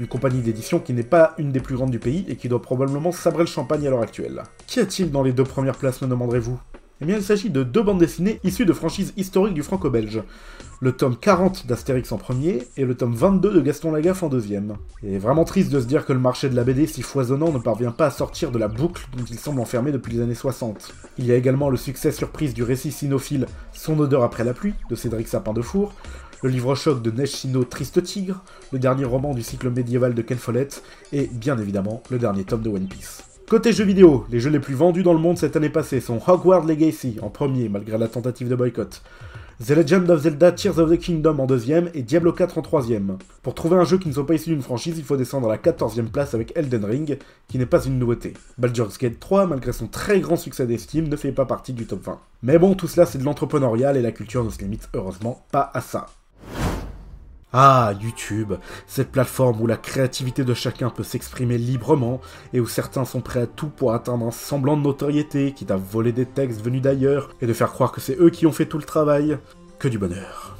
une 0.00 0.06
compagnie 0.06 0.40
d'édition 0.40 0.80
qui 0.80 0.94
n'est 0.94 1.02
pas 1.02 1.34
une 1.36 1.52
des 1.52 1.60
plus 1.60 1.76
grandes 1.76 1.90
du 1.90 1.98
pays 1.98 2.24
et 2.26 2.36
qui 2.36 2.48
doit 2.48 2.62
probablement 2.62 3.12
sabrer 3.12 3.42
le 3.42 3.48
champagne 3.48 3.86
à 3.86 3.90
l'heure 3.90 4.00
actuelle. 4.00 4.42
Qu'y 4.66 4.80
a-t-il 4.80 5.10
dans 5.10 5.22
les 5.22 5.32
deux 5.32 5.44
premières 5.44 5.76
places, 5.76 6.00
me 6.00 6.08
demanderez-vous? 6.08 6.58
Eh 7.02 7.06
bien, 7.06 7.16
il 7.16 7.22
s'agit 7.22 7.50
de 7.50 7.62
deux 7.62 7.82
bandes 7.82 7.98
dessinées 7.98 8.40
issues 8.42 8.64
de 8.64 8.72
franchises 8.72 9.12
historiques 9.18 9.54
du 9.54 9.62
franco-belge. 9.62 10.22
Le 10.80 10.92
tome 10.92 11.16
40 11.16 11.66
d'Astérix 11.66 12.12
en 12.12 12.16
premier 12.16 12.66
et 12.78 12.86
le 12.86 12.94
tome 12.94 13.14
22 13.14 13.52
de 13.52 13.60
Gaston 13.60 13.92
Lagaffe 13.92 14.22
en 14.22 14.28
deuxième. 14.28 14.76
Et 15.02 15.18
vraiment 15.18 15.44
triste 15.44 15.70
de 15.70 15.80
se 15.80 15.86
dire 15.86 16.06
que 16.06 16.14
le 16.14 16.18
marché 16.18 16.48
de 16.48 16.56
la 16.56 16.64
BD 16.64 16.86
si 16.86 17.02
foisonnant 17.02 17.52
ne 17.52 17.58
parvient 17.58 17.90
pas 17.90 18.06
à 18.06 18.10
sortir 18.10 18.50
de 18.50 18.58
la 18.58 18.68
boucle 18.68 19.06
dont 19.16 19.24
il 19.24 19.38
semble 19.38 19.60
enfermé 19.60 19.92
depuis 19.92 20.14
les 20.14 20.22
années 20.22 20.34
60. 20.34 20.94
Il 21.18 21.26
y 21.26 21.32
a 21.32 21.36
également 21.36 21.68
le 21.68 21.76
succès 21.76 22.12
surprise 22.12 22.54
du 22.54 22.62
récit 22.62 22.92
sinophile 22.92 23.46
Son 23.74 23.98
odeur 23.98 24.22
après 24.22 24.44
la 24.44 24.54
pluie 24.54 24.74
de 24.88 24.94
Cédric 24.94 25.28
Sapin 25.28 25.52
de 25.52 25.62
Four, 25.62 25.92
le 26.42 26.48
livre 26.48 26.74
choc 26.74 27.02
de 27.02 27.10
Neige 27.10 27.30
Sino 27.30 27.64
Triste 27.64 28.02
Tigre, 28.02 28.42
le 28.72 28.78
dernier 28.78 29.04
roman 29.04 29.34
du 29.34 29.42
cycle 29.42 29.70
médiéval 29.70 30.14
de 30.14 30.22
Ken 30.22 30.38
Follett, 30.38 30.82
et 31.12 31.26
bien 31.26 31.58
évidemment 31.58 32.02
le 32.10 32.18
dernier 32.18 32.44
tome 32.44 32.62
de 32.62 32.70
One 32.70 32.88
Piece. 32.88 33.22
Côté 33.48 33.72
jeux 33.72 33.84
vidéo, 33.84 34.24
les 34.30 34.40
jeux 34.40 34.50
les 34.50 34.60
plus 34.60 34.74
vendus 34.74 35.02
dans 35.02 35.12
le 35.12 35.18
monde 35.18 35.36
cette 35.36 35.56
année 35.56 35.70
passée 35.70 36.00
sont 36.00 36.20
Hogwarts 36.26 36.66
Legacy 36.66 37.16
en 37.20 37.30
premier 37.30 37.68
malgré 37.68 37.98
la 37.98 38.08
tentative 38.08 38.48
de 38.48 38.54
boycott, 38.54 39.02
The 39.62 39.72
Legend 39.72 40.10
of 40.10 40.22
Zelda 40.22 40.52
Tears 40.52 40.78
of 40.78 40.90
the 40.90 40.98
Kingdom 40.98 41.38
en 41.38 41.44
deuxième 41.44 41.90
et 41.92 42.00
Diablo 42.00 42.32
4 42.32 42.56
en 42.56 42.62
troisième. 42.62 43.18
Pour 43.42 43.54
trouver 43.54 43.76
un 43.76 43.84
jeu 43.84 43.98
qui 43.98 44.08
ne 44.08 44.14
soit 44.14 44.26
pas 44.26 44.32
issu 44.32 44.48
d'une 44.48 44.62
franchise, 44.62 44.96
il 44.96 45.04
faut 45.04 45.18
descendre 45.18 45.48
à 45.48 45.50
la 45.50 45.58
14e 45.58 46.06
place 46.06 46.32
avec 46.32 46.56
Elden 46.56 46.82
Ring, 46.82 47.18
qui 47.46 47.58
n'est 47.58 47.66
pas 47.66 47.84
une 47.84 47.98
nouveauté. 47.98 48.32
Baldur's 48.56 48.96
Gate 48.96 49.20
3, 49.20 49.46
malgré 49.46 49.74
son 49.74 49.86
très 49.86 50.20
grand 50.20 50.36
succès 50.36 50.66
d'estime, 50.66 51.08
ne 51.08 51.16
fait 51.16 51.32
pas 51.32 51.44
partie 51.44 51.74
du 51.74 51.84
top 51.84 52.04
20. 52.04 52.18
Mais 52.42 52.58
bon, 52.58 52.74
tout 52.74 52.88
cela 52.88 53.04
c'est 53.04 53.18
de 53.18 53.24
l'entrepreneurial 53.24 53.98
et 53.98 54.02
la 54.02 54.12
culture 54.12 54.42
ne 54.42 54.48
se 54.48 54.60
limite 54.60 54.88
heureusement 54.94 55.44
pas 55.52 55.70
à 55.74 55.82
ça. 55.82 56.06
Ah, 57.52 57.94
YouTube, 58.00 58.54
cette 58.86 59.10
plateforme 59.10 59.60
où 59.60 59.66
la 59.66 59.76
créativité 59.76 60.44
de 60.44 60.54
chacun 60.54 60.88
peut 60.88 61.02
s'exprimer 61.02 61.58
librement 61.58 62.20
et 62.52 62.60
où 62.60 62.66
certains 62.66 63.04
sont 63.04 63.20
prêts 63.20 63.42
à 63.42 63.46
tout 63.48 63.68
pour 63.68 63.92
atteindre 63.92 64.24
un 64.24 64.30
semblant 64.30 64.76
de 64.76 64.82
notoriété, 64.82 65.52
quitte 65.52 65.72
à 65.72 65.76
voler 65.76 66.12
des 66.12 66.26
textes 66.26 66.62
venus 66.62 66.80
d'ailleurs 66.80 67.30
et 67.40 67.48
de 67.48 67.52
faire 67.52 67.72
croire 67.72 67.90
que 67.90 68.00
c'est 68.00 68.16
eux 68.20 68.30
qui 68.30 68.46
ont 68.46 68.52
fait 68.52 68.66
tout 68.66 68.78
le 68.78 68.84
travail. 68.84 69.36
Que 69.80 69.88
du 69.88 69.98
bonheur. 69.98 70.56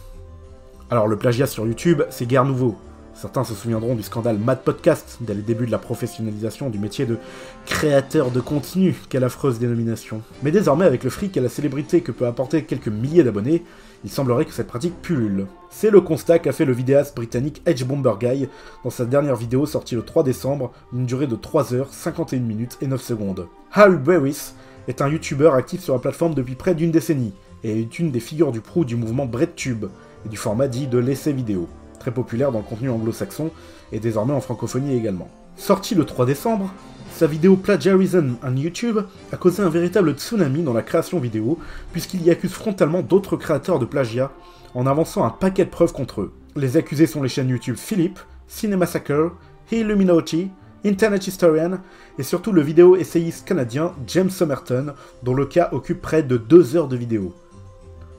Alors 0.90 1.06
le 1.06 1.16
plagiat 1.16 1.46
sur 1.46 1.64
YouTube, 1.64 2.02
c'est 2.10 2.26
guère 2.26 2.44
nouveau. 2.44 2.76
Certains 3.14 3.44
se 3.44 3.54
souviendront 3.54 3.94
du 3.94 4.02
scandale 4.02 4.38
Mad 4.38 4.62
Podcast 4.62 5.18
dès 5.20 5.34
les 5.34 5.42
débuts 5.42 5.66
de 5.66 5.70
la 5.70 5.78
professionnalisation 5.78 6.70
du 6.70 6.78
métier 6.78 7.06
de 7.06 7.18
créateur 7.66 8.30
de 8.30 8.40
contenu, 8.40 8.96
quelle 9.08 9.24
affreuse 9.24 9.58
dénomination. 9.58 10.22
Mais 10.42 10.50
désormais, 10.52 10.86
avec 10.86 11.04
le 11.04 11.10
fric 11.10 11.36
et 11.36 11.40
la 11.40 11.48
célébrité 11.48 12.00
que 12.00 12.12
peut 12.12 12.26
apporter 12.26 12.64
quelques 12.64 12.88
milliers 12.88 13.24
d'abonnés, 13.24 13.64
il 14.04 14.10
semblerait 14.10 14.46
que 14.46 14.52
cette 14.52 14.68
pratique 14.68 15.02
pullule. 15.02 15.46
C'est 15.68 15.90
le 15.90 16.00
constat 16.00 16.38
qu'a 16.38 16.52
fait 16.52 16.64
le 16.64 16.72
vidéaste 16.72 17.14
britannique 17.14 17.62
Edge 17.66 17.84
Bomber 17.84 18.14
Guy 18.18 18.48
dans 18.84 18.90
sa 18.90 19.04
dernière 19.04 19.36
vidéo 19.36 19.66
sortie 19.66 19.96
le 19.96 20.02
3 20.02 20.22
décembre, 20.22 20.72
d'une 20.92 21.06
durée 21.06 21.26
de 21.26 21.36
3 21.36 21.74
heures, 21.74 21.92
51 21.92 22.40
minutes 22.40 22.78
et 22.80 22.86
9 22.86 23.02
secondes. 23.02 23.48
Hal 23.72 23.98
Berris 23.98 24.54
est 24.88 25.02
un 25.02 25.08
youtubeur 25.08 25.54
actif 25.54 25.82
sur 25.82 25.94
la 25.94 26.00
plateforme 26.00 26.34
depuis 26.34 26.54
près 26.54 26.74
d'une 26.74 26.90
décennie, 26.90 27.34
et 27.64 27.80
est 27.80 27.98
une 27.98 28.10
des 28.10 28.20
figures 28.20 28.52
du 28.52 28.60
prou 28.60 28.84
du 28.84 28.96
mouvement 28.96 29.26
BreadTube, 29.26 29.86
et 30.24 30.28
du 30.28 30.36
format 30.36 30.68
dit 30.68 30.86
de 30.86 30.98
l'essai 30.98 31.32
vidéo, 31.32 31.68
très 32.00 32.10
populaire 32.10 32.50
dans 32.50 32.58
le 32.58 32.64
contenu 32.64 32.90
anglo-saxon, 32.90 33.50
et 33.92 34.00
désormais 34.00 34.34
en 34.34 34.40
francophonie 34.40 34.96
également. 34.96 35.28
Sorti 35.56 35.94
le 35.94 36.04
3 36.04 36.26
décembre, 36.26 36.72
sa 37.12 37.26
vidéo 37.26 37.56
Plagiarism 37.56 38.36
on 38.42 38.56
YouTube 38.56 38.98
a 39.30 39.36
causé 39.36 39.62
un 39.62 39.68
véritable 39.68 40.14
tsunami 40.14 40.62
dans 40.62 40.72
la 40.72 40.82
création 40.82 41.20
vidéo, 41.20 41.58
puisqu'il 41.92 42.22
y 42.22 42.30
accuse 42.30 42.52
frontalement 42.52 43.02
d'autres 43.02 43.36
créateurs 43.36 43.78
de 43.78 43.84
plagiat, 43.84 44.32
en 44.74 44.86
avançant 44.86 45.24
un 45.24 45.30
paquet 45.30 45.66
de 45.66 45.70
preuves 45.70 45.92
contre 45.92 46.22
eux. 46.22 46.32
Les 46.56 46.76
accusés 46.76 47.06
sont 47.06 47.22
les 47.22 47.28
chaînes 47.28 47.50
YouTube 47.50 47.76
Philippe, 47.76 48.18
Cinemassacre, 48.48 49.32
Illuminati, 49.70 50.50
Internet 50.84 51.26
Historian, 51.26 51.78
et 52.18 52.22
surtout 52.22 52.52
le 52.52 52.62
vidéo 52.62 52.96
essayiste 52.96 53.46
canadien 53.46 53.92
James 54.06 54.30
Somerton, 54.30 54.94
dont 55.22 55.34
le 55.34 55.44
cas 55.44 55.68
occupe 55.72 56.00
près 56.00 56.22
de 56.22 56.38
deux 56.38 56.74
heures 56.74 56.88
de 56.88 56.96
vidéo. 56.96 57.34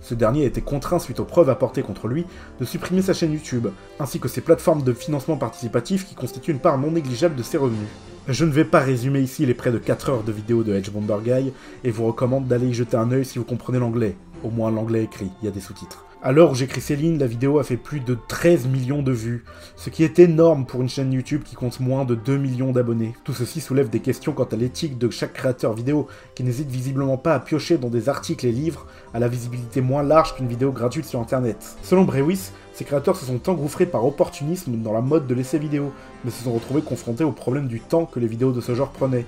Ce 0.01 0.15
dernier 0.15 0.43
a 0.43 0.47
été 0.47 0.61
contraint, 0.61 0.99
suite 0.99 1.19
aux 1.19 1.25
preuves 1.25 1.49
apportées 1.49 1.83
contre 1.83 2.07
lui, 2.07 2.25
de 2.59 2.65
supprimer 2.65 3.01
sa 3.01 3.13
chaîne 3.13 3.33
YouTube, 3.33 3.67
ainsi 3.99 4.19
que 4.19 4.27
ses 4.27 4.41
plateformes 4.41 4.83
de 4.83 4.93
financement 4.93 5.37
participatif 5.37 6.07
qui 6.07 6.15
constituent 6.15 6.51
une 6.51 6.59
part 6.59 6.77
non 6.77 6.91
négligeable 6.91 7.35
de 7.35 7.43
ses 7.43 7.57
revenus. 7.57 7.87
Je 8.27 8.45
ne 8.45 8.51
vais 8.51 8.65
pas 8.65 8.79
résumer 8.79 9.19
ici 9.19 9.45
les 9.45 9.53
près 9.53 9.71
de 9.71 9.77
4 9.77 10.09
heures 10.09 10.23
de 10.23 10.31
vidéo 10.31 10.63
de 10.63 10.73
Edge 10.73 10.89
Bomber 10.89 11.17
Guy, 11.23 11.53
et 11.83 11.91
vous 11.91 12.05
recommande 12.05 12.47
d'aller 12.47 12.67
y 12.67 12.73
jeter 12.73 12.97
un 12.97 13.11
œil 13.11 13.25
si 13.25 13.39
vous 13.39 13.45
comprenez 13.45 13.79
l'anglais. 13.79 14.15
Au 14.43 14.49
moins 14.49 14.71
l'anglais 14.71 15.03
écrit, 15.03 15.31
il 15.41 15.45
y 15.45 15.47
a 15.47 15.51
des 15.51 15.61
sous-titres. 15.61 16.10
À 16.23 16.31
l'heure 16.31 16.51
où 16.51 16.55
j'écris 16.55 16.81
ces 16.81 16.95
lignes, 16.95 17.17
la 17.17 17.25
vidéo 17.25 17.57
a 17.57 17.63
fait 17.63 17.77
plus 17.77 17.99
de 17.99 18.15
13 18.27 18.67
millions 18.67 19.01
de 19.01 19.11
vues, 19.11 19.43
ce 19.75 19.89
qui 19.89 20.03
est 20.03 20.19
énorme 20.19 20.67
pour 20.67 20.83
une 20.83 20.87
chaîne 20.87 21.11
YouTube 21.11 21.41
qui 21.43 21.55
compte 21.55 21.79
moins 21.79 22.05
de 22.05 22.13
2 22.13 22.37
millions 22.37 22.71
d'abonnés. 22.71 23.15
Tout 23.23 23.33
ceci 23.33 23.59
soulève 23.59 23.89
des 23.89 24.01
questions 24.01 24.31
quant 24.31 24.43
à 24.43 24.55
l'éthique 24.55 24.99
de 24.99 25.09
chaque 25.09 25.33
créateur 25.33 25.73
vidéo, 25.73 26.05
qui 26.35 26.43
n'hésite 26.43 26.69
visiblement 26.69 27.17
pas 27.17 27.33
à 27.33 27.39
piocher 27.39 27.79
dans 27.79 27.89
des 27.89 28.07
articles 28.07 28.45
et 28.45 28.51
livres 28.51 28.85
à 29.15 29.19
la 29.19 29.27
visibilité 29.27 29.81
moins 29.81 30.03
large 30.03 30.35
qu'une 30.35 30.47
vidéo 30.47 30.71
gratuite 30.71 31.05
sur 31.05 31.19
internet. 31.19 31.57
Selon 31.81 32.03
Brewis, 32.03 32.51
ces 32.71 32.85
créateurs 32.85 33.15
se 33.15 33.25
sont 33.25 33.49
engouffrés 33.49 33.87
par 33.87 34.05
opportunisme 34.05 34.73
dans 34.77 34.93
la 34.93 35.01
mode 35.01 35.25
de 35.25 35.33
l'essai 35.33 35.57
vidéo, 35.57 35.91
mais 36.23 36.29
se 36.29 36.43
sont 36.43 36.53
retrouvés 36.53 36.83
confrontés 36.83 37.23
au 37.23 37.31
problème 37.31 37.67
du 37.67 37.79
temps 37.79 38.05
que 38.05 38.19
les 38.19 38.27
vidéos 38.27 38.51
de 38.51 38.61
ce 38.61 38.75
genre 38.75 38.91
prenaient. 38.91 39.25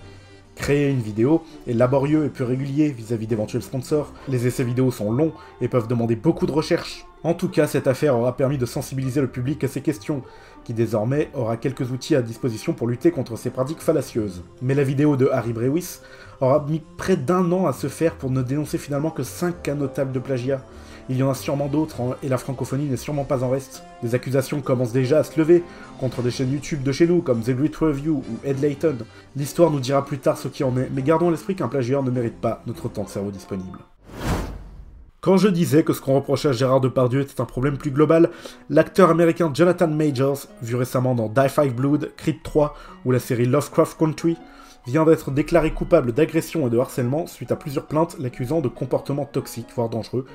Créer 0.55 0.89
une 0.89 1.01
vidéo 1.01 1.43
est 1.67 1.73
laborieux 1.73 2.25
et 2.25 2.29
peu 2.29 2.43
régulier 2.43 2.89
vis-à-vis 2.89 3.27
d'éventuels 3.27 3.63
sponsors. 3.63 4.13
Les 4.27 4.47
essais 4.47 4.63
vidéo 4.63 4.91
sont 4.91 5.11
longs 5.11 5.33
et 5.61 5.67
peuvent 5.67 5.87
demander 5.87 6.15
beaucoup 6.15 6.45
de 6.45 6.51
recherche. 6.51 7.05
En 7.23 7.33
tout 7.33 7.47
cas, 7.47 7.67
cette 7.67 7.87
affaire 7.87 8.17
aura 8.17 8.35
permis 8.35 8.57
de 8.57 8.65
sensibiliser 8.65 9.21
le 9.21 9.29
public 9.29 9.63
à 9.63 9.69
ces 9.69 9.81
questions, 9.81 10.23
qui 10.65 10.73
désormais 10.73 11.29
aura 11.33 11.55
quelques 11.55 11.91
outils 11.91 12.15
à 12.15 12.21
disposition 12.21 12.73
pour 12.73 12.87
lutter 12.87 13.11
contre 13.11 13.37
ces 13.37 13.49
pratiques 13.49 13.79
fallacieuses. 13.79 14.43
Mais 14.61 14.75
la 14.75 14.83
vidéo 14.83 15.15
de 15.15 15.29
Harry 15.31 15.53
Brewis 15.53 15.99
aura 16.41 16.65
mis 16.67 16.81
près 16.97 17.15
d'un 17.15 17.49
an 17.53 17.65
à 17.65 17.73
se 17.73 17.87
faire 17.87 18.15
pour 18.15 18.29
ne 18.29 18.41
dénoncer 18.41 18.77
finalement 18.77 19.09
que 19.09 19.23
5 19.23 19.63
cas 19.63 19.75
notables 19.75 20.11
de 20.11 20.19
plagiat. 20.19 20.61
Il 21.09 21.17
y 21.17 21.23
en 21.23 21.29
a 21.29 21.33
sûrement 21.33 21.67
d'autres, 21.67 22.01
hein, 22.01 22.15
et 22.23 22.29
la 22.29 22.37
francophonie 22.37 22.85
n'est 22.85 22.97
sûrement 22.97 23.25
pas 23.25 23.43
en 23.43 23.49
reste. 23.49 23.83
Des 24.01 24.15
accusations 24.15 24.61
commencent 24.61 24.93
déjà 24.93 25.19
à 25.19 25.23
se 25.23 25.37
lever 25.37 25.63
contre 25.99 26.21
des 26.21 26.31
chaînes 26.31 26.51
YouTube 26.51 26.83
de 26.83 26.91
chez 26.91 27.07
nous, 27.07 27.21
comme 27.21 27.41
The 27.41 27.51
Great 27.51 27.75
Review 27.75 28.23
ou 28.27 28.47
Ed 28.47 28.61
Layton. 28.61 28.97
L'histoire 29.35 29.69
nous 29.69 29.79
dira 29.79 30.05
plus 30.05 30.19
tard 30.19 30.37
ce 30.37 30.47
qui 30.47 30.63
en 30.63 30.77
est, 30.77 30.89
mais 30.93 31.01
gardons 31.01 31.27
à 31.27 31.31
l'esprit 31.31 31.55
qu'un 31.55 31.67
plagiateur 31.67 32.03
ne 32.03 32.11
mérite 32.11 32.39
pas 32.39 32.61
notre 32.67 32.87
temps 32.87 33.03
de 33.03 33.09
cerveau 33.09 33.31
disponible. 33.31 33.79
Quand 35.23 35.37
je 35.37 35.47
disais 35.47 35.83
que 35.83 35.93
ce 35.93 36.01
qu'on 36.01 36.15
reprochait 36.15 36.49
à 36.49 36.51
Gérard 36.51 36.81
Depardieu 36.81 37.21
était 37.21 37.39
un 37.39 37.45
problème 37.45 37.77
plus 37.77 37.91
global, 37.91 38.29
l'acteur 38.69 39.09
américain 39.09 39.49
Jonathan 39.53 39.87
Majors, 39.87 40.47
vu 40.61 40.75
récemment 40.75 41.15
dans 41.15 41.29
Die 41.29 41.47
Five 41.47 41.73
Blood, 41.73 42.11
Creed 42.17 42.43
3 42.43 42.75
ou 43.05 43.11
la 43.11 43.19
série 43.19 43.45
Lovecraft 43.45 43.97
Country, 43.97 44.37
vient 44.85 45.05
d'être 45.05 45.31
déclaré 45.31 45.71
coupable 45.71 46.11
d'agression 46.11 46.67
et 46.67 46.69
de 46.69 46.77
harcèlement 46.77 47.25
suite 47.25 47.53
à 47.53 47.55
plusieurs 47.55 47.85
plaintes 47.85 48.17
l'accusant 48.19 48.59
de 48.59 48.67
comportements 48.67 49.23
toxiques, 49.23 49.69
voire 49.75 49.87
dangereux, 49.87 50.25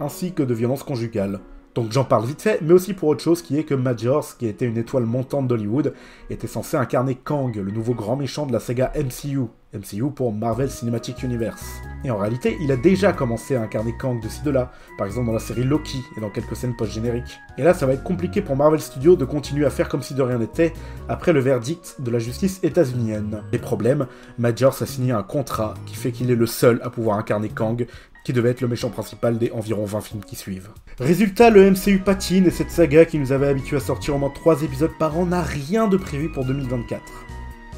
ainsi 0.00 0.32
que 0.32 0.42
de 0.42 0.54
violences 0.54 0.82
conjugales. 0.82 1.40
Donc 1.74 1.92
j'en 1.92 2.04
parle 2.04 2.26
vite 2.26 2.42
fait, 2.42 2.60
mais 2.60 2.72
aussi 2.72 2.92
pour 2.92 3.08
autre 3.08 3.22
chose 3.22 3.40
qui 3.40 3.56
est 3.56 3.62
que 3.62 3.74
Majors, 3.74 4.36
qui 4.36 4.46
était 4.46 4.66
une 4.66 4.78
étoile 4.78 5.04
montante 5.04 5.46
d'Hollywood, 5.46 5.94
était 6.28 6.48
censé 6.48 6.76
incarner 6.76 7.14
Kang, 7.14 7.54
le 7.54 7.70
nouveau 7.70 7.94
grand 7.94 8.16
méchant 8.16 8.46
de 8.46 8.52
la 8.52 8.58
saga 8.58 8.92
MCU. 8.96 9.46
MCU 9.74 10.10
pour 10.10 10.32
Marvel 10.32 10.70
Cinematic 10.70 11.22
Universe. 11.22 11.62
Et 12.02 12.10
en 12.10 12.16
réalité, 12.16 12.56
il 12.62 12.72
a 12.72 12.76
déjà 12.76 13.12
commencé 13.12 13.54
à 13.54 13.60
incarner 13.60 13.94
Kang 13.98 14.18
de 14.20 14.26
ci 14.26 14.42
de 14.42 14.50
là, 14.50 14.72
par 14.96 15.06
exemple 15.06 15.26
dans 15.26 15.34
la 15.34 15.38
série 15.38 15.62
Loki 15.62 15.98
et 16.16 16.20
dans 16.20 16.30
quelques 16.30 16.56
scènes 16.56 16.74
post-génériques. 16.74 17.38
Et 17.58 17.62
là, 17.62 17.74
ça 17.74 17.84
va 17.84 17.92
être 17.92 18.02
compliqué 18.02 18.40
pour 18.40 18.56
Marvel 18.56 18.80
Studios 18.80 19.14
de 19.14 19.26
continuer 19.26 19.66
à 19.66 19.70
faire 19.70 19.90
comme 19.90 20.02
si 20.02 20.14
de 20.14 20.22
rien 20.22 20.38
n'était 20.38 20.72
après 21.08 21.34
le 21.34 21.40
verdict 21.40 21.96
de 22.00 22.10
la 22.10 22.18
justice 22.18 22.60
états-unienne. 22.62 23.42
Les 23.52 23.58
problèmes, 23.58 24.06
Majors 24.38 24.82
a 24.82 24.86
signé 24.86 25.12
un 25.12 25.22
contrat 25.22 25.74
qui 25.84 25.94
fait 25.94 26.12
qu'il 26.12 26.30
est 26.30 26.36
le 26.36 26.46
seul 26.46 26.80
à 26.82 26.88
pouvoir 26.88 27.18
incarner 27.18 27.50
Kang, 27.50 27.86
qui 28.28 28.34
devait 28.34 28.50
être 28.50 28.60
le 28.60 28.68
méchant 28.68 28.90
principal 28.90 29.38
des 29.38 29.50
environ 29.52 29.86
20 29.86 30.02
films 30.02 30.20
qui 30.22 30.36
suivent. 30.36 30.68
Résultat, 31.00 31.48
le 31.48 31.70
MCU 31.70 31.98
patine 31.98 32.44
et 32.44 32.50
cette 32.50 32.70
saga 32.70 33.06
qui 33.06 33.18
nous 33.18 33.32
avait 33.32 33.48
habitués 33.48 33.78
à 33.78 33.80
sortir 33.80 34.16
au 34.16 34.18
moins 34.18 34.28
3 34.28 34.64
épisodes 34.64 34.90
par 34.98 35.16
an 35.16 35.24
n'a 35.24 35.40
rien 35.40 35.88
de 35.88 35.96
prévu 35.96 36.30
pour 36.30 36.44
2024. 36.44 37.00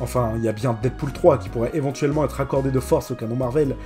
Enfin, 0.01 0.33
il 0.39 0.43
y 0.43 0.49
a 0.49 0.53
bien 0.53 0.77
Deadpool 0.83 1.13
3 1.13 1.39
qui 1.39 1.51
pourrait 1.51 1.71
éventuellement 1.73 2.25
être 2.25 2.41
accordé 2.41 2.73
de 2.73 2.81
force 2.81 3.13
au 3.13 3.15
canon 3.15 3.37
Marvel, 3.37 3.77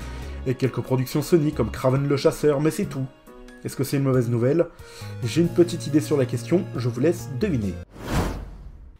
et 0.46 0.54
quelques 0.54 0.80
productions 0.80 1.20
Sony 1.20 1.52
comme 1.52 1.70
Craven 1.70 2.08
le 2.08 2.16
Chasseur, 2.16 2.62
mais 2.62 2.70
c'est 2.70 2.86
tout. 2.86 3.04
Est-ce 3.66 3.76
que 3.76 3.84
c'est 3.84 3.98
une 3.98 4.04
mauvaise 4.04 4.30
nouvelle? 4.30 4.64
J'ai 5.22 5.42
une 5.42 5.48
petite 5.48 5.86
idée 5.86 6.00
sur 6.00 6.16
la 6.16 6.24
question, 6.24 6.64
je 6.76 6.88
vous 6.88 7.00
laisse 7.00 7.28
deviner. 7.38 7.74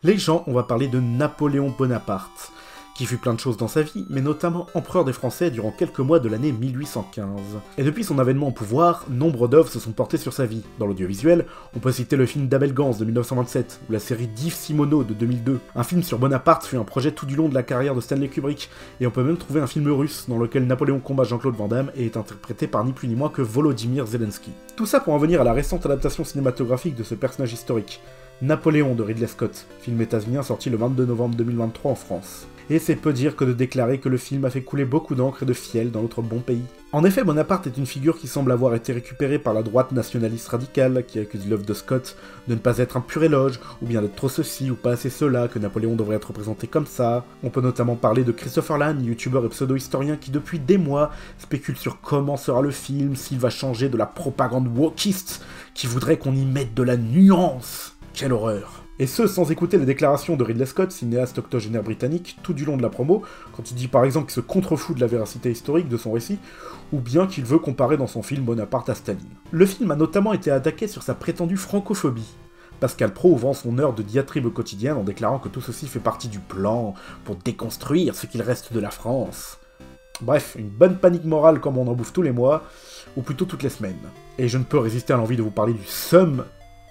Les 0.03 0.19
gens, 0.19 0.45
on 0.47 0.53
va 0.53 0.65
parler 0.65 0.89
de 0.89 1.01
Napoléon 1.01 1.75
Bonaparte 1.79 2.53
qui 2.95 3.07
fut 3.07 3.17
plein 3.17 3.35
de 3.35 3.41
choses 3.41 3.57
dans 3.57 3.69
sa 3.69 3.83
vie, 3.83 4.07
mais 4.09 4.21
notamment 4.21 4.67
empereur 4.75 5.05
des 5.05 5.13
Français 5.13 5.51
durant 5.51 5.73
quelques 5.73 5.99
mois 5.99 6.21
de 6.21 6.29
l'année 6.29 6.53
1815. 6.53 7.29
Et 7.77 7.83
depuis 7.83 8.05
son 8.05 8.19
avènement 8.19 8.49
au 8.49 8.53
pouvoir, 8.53 9.05
nombre 9.11 9.49
d'œuvres 9.49 9.69
se 9.69 9.81
sont 9.81 9.93
portées 9.93 10.17
sur 10.17 10.33
sa 10.33 10.47
vie. 10.47 10.63
Dans 10.79 10.87
l'audiovisuel, 10.87 11.47
on 11.75 11.81
peut 11.81 11.93
citer 11.93 12.17
le 12.17 12.27
film 12.27 12.47
d'Abel 12.47 12.73
Gans 12.73 12.97
de 12.97 13.05
1927, 13.05 13.81
ou 13.89 13.93
la 13.93 13.99
série 13.99 14.29
d'Yves 14.29 14.55
Simoneau 14.55 15.03
de 15.03 15.13
2002. 15.13 15.59
Un 15.75 15.83
film 15.83 16.03
sur 16.03 16.19
Bonaparte 16.19 16.65
fut 16.65 16.77
un 16.77 16.85
projet 16.85 17.11
tout 17.11 17.27
du 17.27 17.35
long 17.35 17.49
de 17.49 17.55
la 17.55 17.65
carrière 17.65 17.95
de 17.95 18.01
Stanley 18.01 18.29
Kubrick, 18.29 18.71
et 19.01 19.07
on 19.07 19.11
peut 19.11 19.25
même 19.25 19.37
trouver 19.37 19.61
un 19.61 19.67
film 19.67 19.91
russe 19.91 20.27
dans 20.29 20.39
lequel 20.39 20.67
Napoléon 20.67 21.01
combat 21.01 21.25
Jean-Claude 21.25 21.57
Van 21.57 21.69
Damme 21.69 21.91
et 21.97 22.07
est 22.07 22.17
interprété 22.17 22.69
par 22.69 22.85
ni 22.85 22.93
plus 22.93 23.09
ni 23.09 23.17
moins 23.17 23.29
que 23.29 23.43
Volodymyr 23.43 24.07
Zelensky. 24.07 24.53
Tout 24.77 24.87
ça 24.87 25.01
pour 25.01 25.15
en 25.15 25.19
venir 25.19 25.41
à 25.41 25.45
la 25.45 25.53
récente 25.53 25.85
adaptation 25.85 26.25
cinématographique 26.25 26.95
de 26.95 27.03
ce 27.03 27.15
personnage 27.15 27.53
historique. 27.53 28.01
Napoléon 28.43 28.95
de 28.95 29.03
Ridley 29.03 29.27
Scott, 29.27 29.67
film 29.81 30.01
états-unien 30.01 30.43
sorti 30.43 30.69
le 30.69 30.77
22 30.77 31.07
novembre 31.07 31.37
2023 31.37 31.93
en 31.93 31.95
France 31.95 32.47
et 32.71 32.79
c'est 32.79 32.97
peu 32.97 33.13
dire 33.13 33.37
que 33.37 33.45
de 33.45 33.53
déclarer 33.53 33.99
que 33.99 34.09
le 34.09 34.17
film 34.17 34.45
a 34.45 34.51
fait 34.51 34.63
couler 34.63 34.85
beaucoup 34.85 35.15
d'encre 35.15 35.43
et 35.43 35.47
de 35.47 35.53
fiel 35.53 35.91
dans 35.91 36.03
notre 36.03 36.23
bon 36.23 36.41
pays. 36.41 36.65
En 36.93 37.05
effet, 37.05 37.25
Bonaparte 37.25 37.67
est 37.67 37.77
une 37.77 37.87
figure 37.87 38.17
qui 38.17 38.29
semble 38.29 38.53
avoir 38.53 38.75
été 38.75 38.93
récupérée 38.93 39.41
par 39.41 39.53
la 39.53 39.65
droite 39.65 39.91
nationaliste 39.91 40.47
radicale, 40.47 41.05
qui 41.05 41.19
accuse 41.19 41.49
l'œuvre 41.49 41.67
de 41.67 41.75
Scott 41.75 42.17
de 42.47 42.55
ne 42.55 42.61
pas 42.61 42.79
être 42.79 42.97
un 42.97 43.01
pur 43.01 43.25
éloge, 43.25 43.59
ou 43.83 43.87
bien 43.87 44.01
d'être 44.01 44.15
trop 44.15 44.29
ceci 44.29 44.71
ou 44.71 44.77
pas 44.77 44.93
assez 44.93 45.11
cela, 45.11 45.49
que 45.49 45.59
Napoléon 45.59 45.97
devrait 45.97 46.17
être 46.17 46.29
représenté 46.29 46.69
comme 46.69 46.87
ça. 46.87 47.25
On 47.43 47.51
peut 47.51 47.63
notamment 47.63 47.97
parler 47.97 48.23
de 48.23 48.31
Christopher 48.31 48.79
Lan, 48.79 49.01
youtubeur 49.01 49.45
et 49.45 49.49
pseudo-historien 49.49 50.17
qui 50.17 50.31
depuis 50.31 50.61
des 50.61 50.79
mois 50.79 51.11
spécule 51.39 51.77
sur 51.77 52.01
comment 52.01 52.37
sera 52.37 52.63
le 52.63 52.71
film, 52.71 53.17
s'il 53.17 53.41
va 53.41 53.51
changer 53.51 53.89
de 53.89 53.97
la 53.97 54.07
propagande 54.07 54.69
wokiste, 54.69 55.45
qui 55.75 55.89
voudrait 55.89 56.19
qu'on 56.19 56.37
y 56.37 56.45
mette 56.45 56.75
de 56.75 56.85
la 56.85 56.97
nuance. 56.97 57.97
Quelle 58.13 58.33
horreur 58.33 58.84
et 58.99 59.07
ce, 59.09 59.27
sans 59.27 59.51
écouter 59.51 59.77
les 59.77 59.87
déclarations 59.87 60.37
de 60.37 60.45
Ridley 60.45 60.67
Scott, 60.67 60.93
cinéaste 60.93 61.39
octogénaire 61.39 61.83
britannique, 61.83 62.39
tout 62.45 62.53
du 62.53 62.65
long 62.65 62.77
de 62.77 62.83
la 62.83 62.91
promo, 62.91 63.23
quand 63.53 63.71
il 63.71 63.75
dit 63.75 63.89
par 63.89 64.05
exemple 64.05 64.27
qu'il 64.27 64.35
se 64.35 64.41
contrefout 64.41 64.95
de 64.95 65.01
la 65.01 65.09
véracité 65.09 65.51
historique 65.51 65.89
de 65.89 65.97
son 65.97 66.13
récit, 66.13 66.39
ou 66.93 67.01
bien 67.01 67.27
qu'il 67.27 67.45
veut 67.45 67.59
comparer 67.59 67.97
dans 67.97 68.07
son 68.07 68.23
film 68.23 68.45
Bonaparte 68.45 68.89
à 68.89 68.95
Staline. 68.95 69.21
Le 69.51 69.67
film 69.67 69.91
a 69.91 69.97
notamment 69.97 70.33
été 70.33 70.53
attaqué 70.53 70.87
sur 70.87 71.03
sa 71.03 71.15
prétendue 71.15 71.57
francophobie. 71.57 72.37
Pascal 72.79 73.13
Pro 73.13 73.35
vend 73.35 73.53
son 73.53 73.79
heure 73.79 73.95
de 73.95 74.03
diatribe 74.03 74.53
quotidienne 74.53 74.97
en 74.97 75.05
déclarant 75.05 75.39
que 75.41 75.49
tout 75.49 75.61
ceci 75.61 75.89
fait 75.89 76.01
partie 76.01 76.29
du 76.29 76.39
plan 76.39 76.95
pour 77.25 77.37
déconstruire 77.37 78.15
ce 78.15 78.27
qu'il 78.27 78.43
reste 78.43 78.73
de 78.73 78.81
la 78.81 78.91
France. 78.91 79.59
Bref, 80.21 80.55
une 80.57 80.69
bonne 80.69 80.99
panique 80.99 81.25
morale 81.25 81.61
comme 81.61 81.79
on 81.79 81.89
en 81.89 81.95
bouffe 81.95 82.13
tous 82.13 82.23
les 82.23 82.31
mois, 82.31 82.63
ou 83.17 83.23
plutôt 83.23 83.45
toutes 83.45 83.65
les 83.65 83.71
semaines. 83.71 83.99
Et 84.39 84.47
je 84.47 84.59
ne 84.59 84.65
peux 84.65 84.79
résister 84.79 85.13
à 85.13 85.17
l'envie 85.17 85.37
de 85.37 85.43
vous 85.43 85.51
parler 85.51 85.73
du 85.73 85.85
Somme 85.85 86.45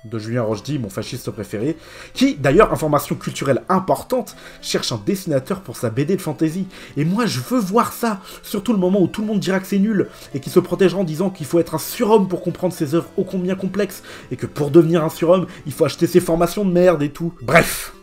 de 0.05 0.19
Julien 0.19 0.43
Rochdy, 0.43 0.79
mon 0.79 0.89
fasciste 0.89 1.31
préféré, 1.31 1.77
qui, 2.13 2.35
d'ailleurs, 2.35 2.73
information 2.73 3.15
culturelle 3.15 3.63
importante, 3.69 4.35
cherche 4.61 4.91
un 4.91 5.01
dessinateur 5.05 5.61
pour 5.61 5.77
sa 5.77 5.89
BD 5.89 6.15
de 6.15 6.21
fantasy. 6.21 6.67
Et 6.97 7.05
moi, 7.05 7.25
je 7.25 7.39
veux 7.39 7.59
voir 7.59 7.93
ça, 7.93 8.19
surtout 8.41 8.73
le 8.73 8.79
moment 8.79 9.01
où 9.01 9.07
tout 9.07 9.21
le 9.21 9.27
monde 9.27 9.39
dira 9.39 9.59
que 9.59 9.67
c'est 9.67 9.79
nul, 9.79 10.09
et 10.33 10.39
qui 10.39 10.49
se 10.49 10.59
protégera 10.59 11.01
en 11.01 11.05
disant 11.05 11.29
qu'il 11.29 11.45
faut 11.45 11.59
être 11.59 11.75
un 11.75 11.79
surhomme 11.79 12.27
pour 12.27 12.41
comprendre 12.41 12.73
ses 12.73 12.95
œuvres 12.95 13.09
ô 13.17 13.23
combien 13.23 13.55
complexes, 13.55 14.03
et 14.31 14.35
que 14.35 14.45
pour 14.45 14.71
devenir 14.71 15.03
un 15.03 15.09
surhomme, 15.09 15.47
il 15.65 15.71
faut 15.71 15.85
acheter 15.85 16.07
ses 16.07 16.19
formations 16.19 16.65
de 16.65 16.71
merde 16.71 17.01
et 17.01 17.09
tout. 17.09 17.33
Bref. 17.41 17.93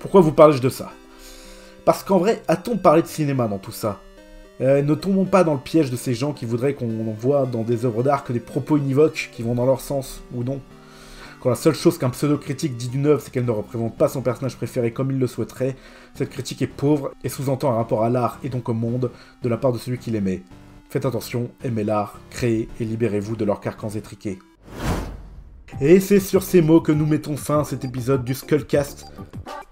Pourquoi 0.00 0.20
vous 0.20 0.32
parlez 0.32 0.58
de 0.58 0.68
ça? 0.68 0.90
Parce 1.84 2.02
qu'en 2.02 2.18
vrai, 2.18 2.42
a-t-on 2.48 2.76
parlé 2.76 3.02
de 3.02 3.06
cinéma 3.06 3.46
dans 3.46 3.58
tout 3.58 3.72
ça? 3.72 4.00
Euh, 4.60 4.82
ne 4.82 4.94
tombons 4.94 5.24
pas 5.24 5.44
dans 5.44 5.54
le 5.54 5.60
piège 5.60 5.90
de 5.90 5.96
ces 5.96 6.14
gens 6.14 6.32
qui 6.32 6.44
voudraient 6.44 6.74
qu'on 6.74 7.14
voit 7.18 7.46
dans 7.46 7.62
des 7.62 7.84
œuvres 7.84 8.02
d'art 8.02 8.24
que 8.24 8.32
des 8.32 8.40
propos 8.40 8.76
univoques 8.76 9.30
qui 9.32 9.42
vont 9.42 9.54
dans 9.54 9.66
leur 9.66 9.80
sens, 9.80 10.22
ou 10.34 10.44
non. 10.44 10.60
Quand 11.40 11.50
la 11.50 11.56
seule 11.56 11.74
chose 11.74 11.98
qu'un 11.98 12.10
pseudo-critique 12.10 12.76
dit 12.76 12.88
d'une 12.88 13.06
œuvre, 13.06 13.20
c'est 13.20 13.32
qu'elle 13.32 13.44
ne 13.44 13.50
représente 13.50 13.96
pas 13.96 14.08
son 14.08 14.22
personnage 14.22 14.56
préféré 14.56 14.92
comme 14.92 15.10
il 15.10 15.18
le 15.18 15.26
souhaiterait, 15.26 15.74
cette 16.14 16.30
critique 16.30 16.62
est 16.62 16.68
pauvre 16.68 17.12
et 17.24 17.28
sous-entend 17.28 17.72
un 17.72 17.76
rapport 17.76 18.04
à 18.04 18.10
l'art 18.10 18.38
et 18.44 18.48
donc 18.48 18.68
au 18.68 18.74
monde 18.74 19.10
de 19.42 19.48
la 19.48 19.56
part 19.56 19.72
de 19.72 19.78
celui 19.78 19.98
qui 19.98 20.12
l'aimait. 20.12 20.42
Faites 20.88 21.06
attention, 21.06 21.50
aimez 21.64 21.82
l'art, 21.82 22.20
créez 22.30 22.68
et 22.78 22.84
libérez-vous 22.84 23.34
de 23.34 23.44
leurs 23.44 23.60
carcans 23.60 23.88
étriqués. 23.88 24.38
Et 25.80 25.98
c'est 25.98 26.20
sur 26.20 26.42
ces 26.42 26.62
mots 26.62 26.80
que 26.80 26.92
nous 26.92 27.06
mettons 27.06 27.36
fin 27.36 27.60
à 27.60 27.64
cet 27.64 27.84
épisode 27.84 28.24
du 28.24 28.34
Skullcast. 28.34 29.06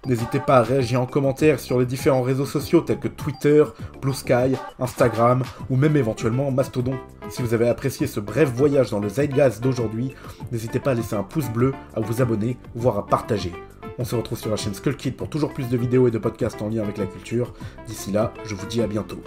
N'hésitez 0.07 0.41
pas 0.41 0.59
à 0.59 0.63
réagir 0.63 1.01
en 1.01 1.07
commentaire 1.07 1.61
sur 1.61 1.79
les 1.79 1.85
différents 1.85 2.23
réseaux 2.23 2.47
sociaux 2.47 2.81
tels 2.81 2.99
que 2.99 3.09
Twitter, 3.09 3.65
Blue 4.01 4.15
Sky, 4.15 4.57
Instagram 4.79 5.43
ou 5.69 5.77
même 5.77 5.97
éventuellement 5.97 6.51
Mastodon. 6.51 6.99
Si 7.29 7.43
vous 7.43 7.53
avez 7.53 7.69
apprécié 7.69 8.07
ce 8.07 8.19
bref 8.19 8.51
voyage 8.51 8.91
dans 8.91 8.99
le 8.99 9.11
Zeitgeist 9.11 9.63
d'aujourd'hui, 9.63 10.15
n'hésitez 10.53 10.81
pas 10.81 10.93
à 10.93 10.95
laisser 10.95 11.17
un 11.17 11.23
pouce 11.23 11.51
bleu, 11.51 11.75
à 11.95 12.01
vous 12.01 12.23
abonner, 12.23 12.57
voire 12.75 12.97
à 12.97 13.07
partager. 13.07 13.53
On 13.99 14.05
se 14.05 14.17
retrouve 14.17 14.39
sur 14.39 14.51
la 14.51 14.57
chaîne 14.57 14.73
Skull 14.73 14.97
Kid 14.97 15.17
pour 15.17 15.29
toujours 15.29 15.53
plus 15.53 15.69
de 15.69 15.77
vidéos 15.77 16.09
et 16.09 16.11
de 16.11 16.19
podcasts 16.19 16.63
en 16.63 16.71
lien 16.71 16.83
avec 16.83 16.97
la 16.97 17.07
culture. 17.07 17.53
D'ici 17.87 18.11
là, 18.11 18.33
je 18.45 18.55
vous 18.55 18.67
dis 18.67 18.81
à 18.81 18.87
bientôt. 18.87 19.23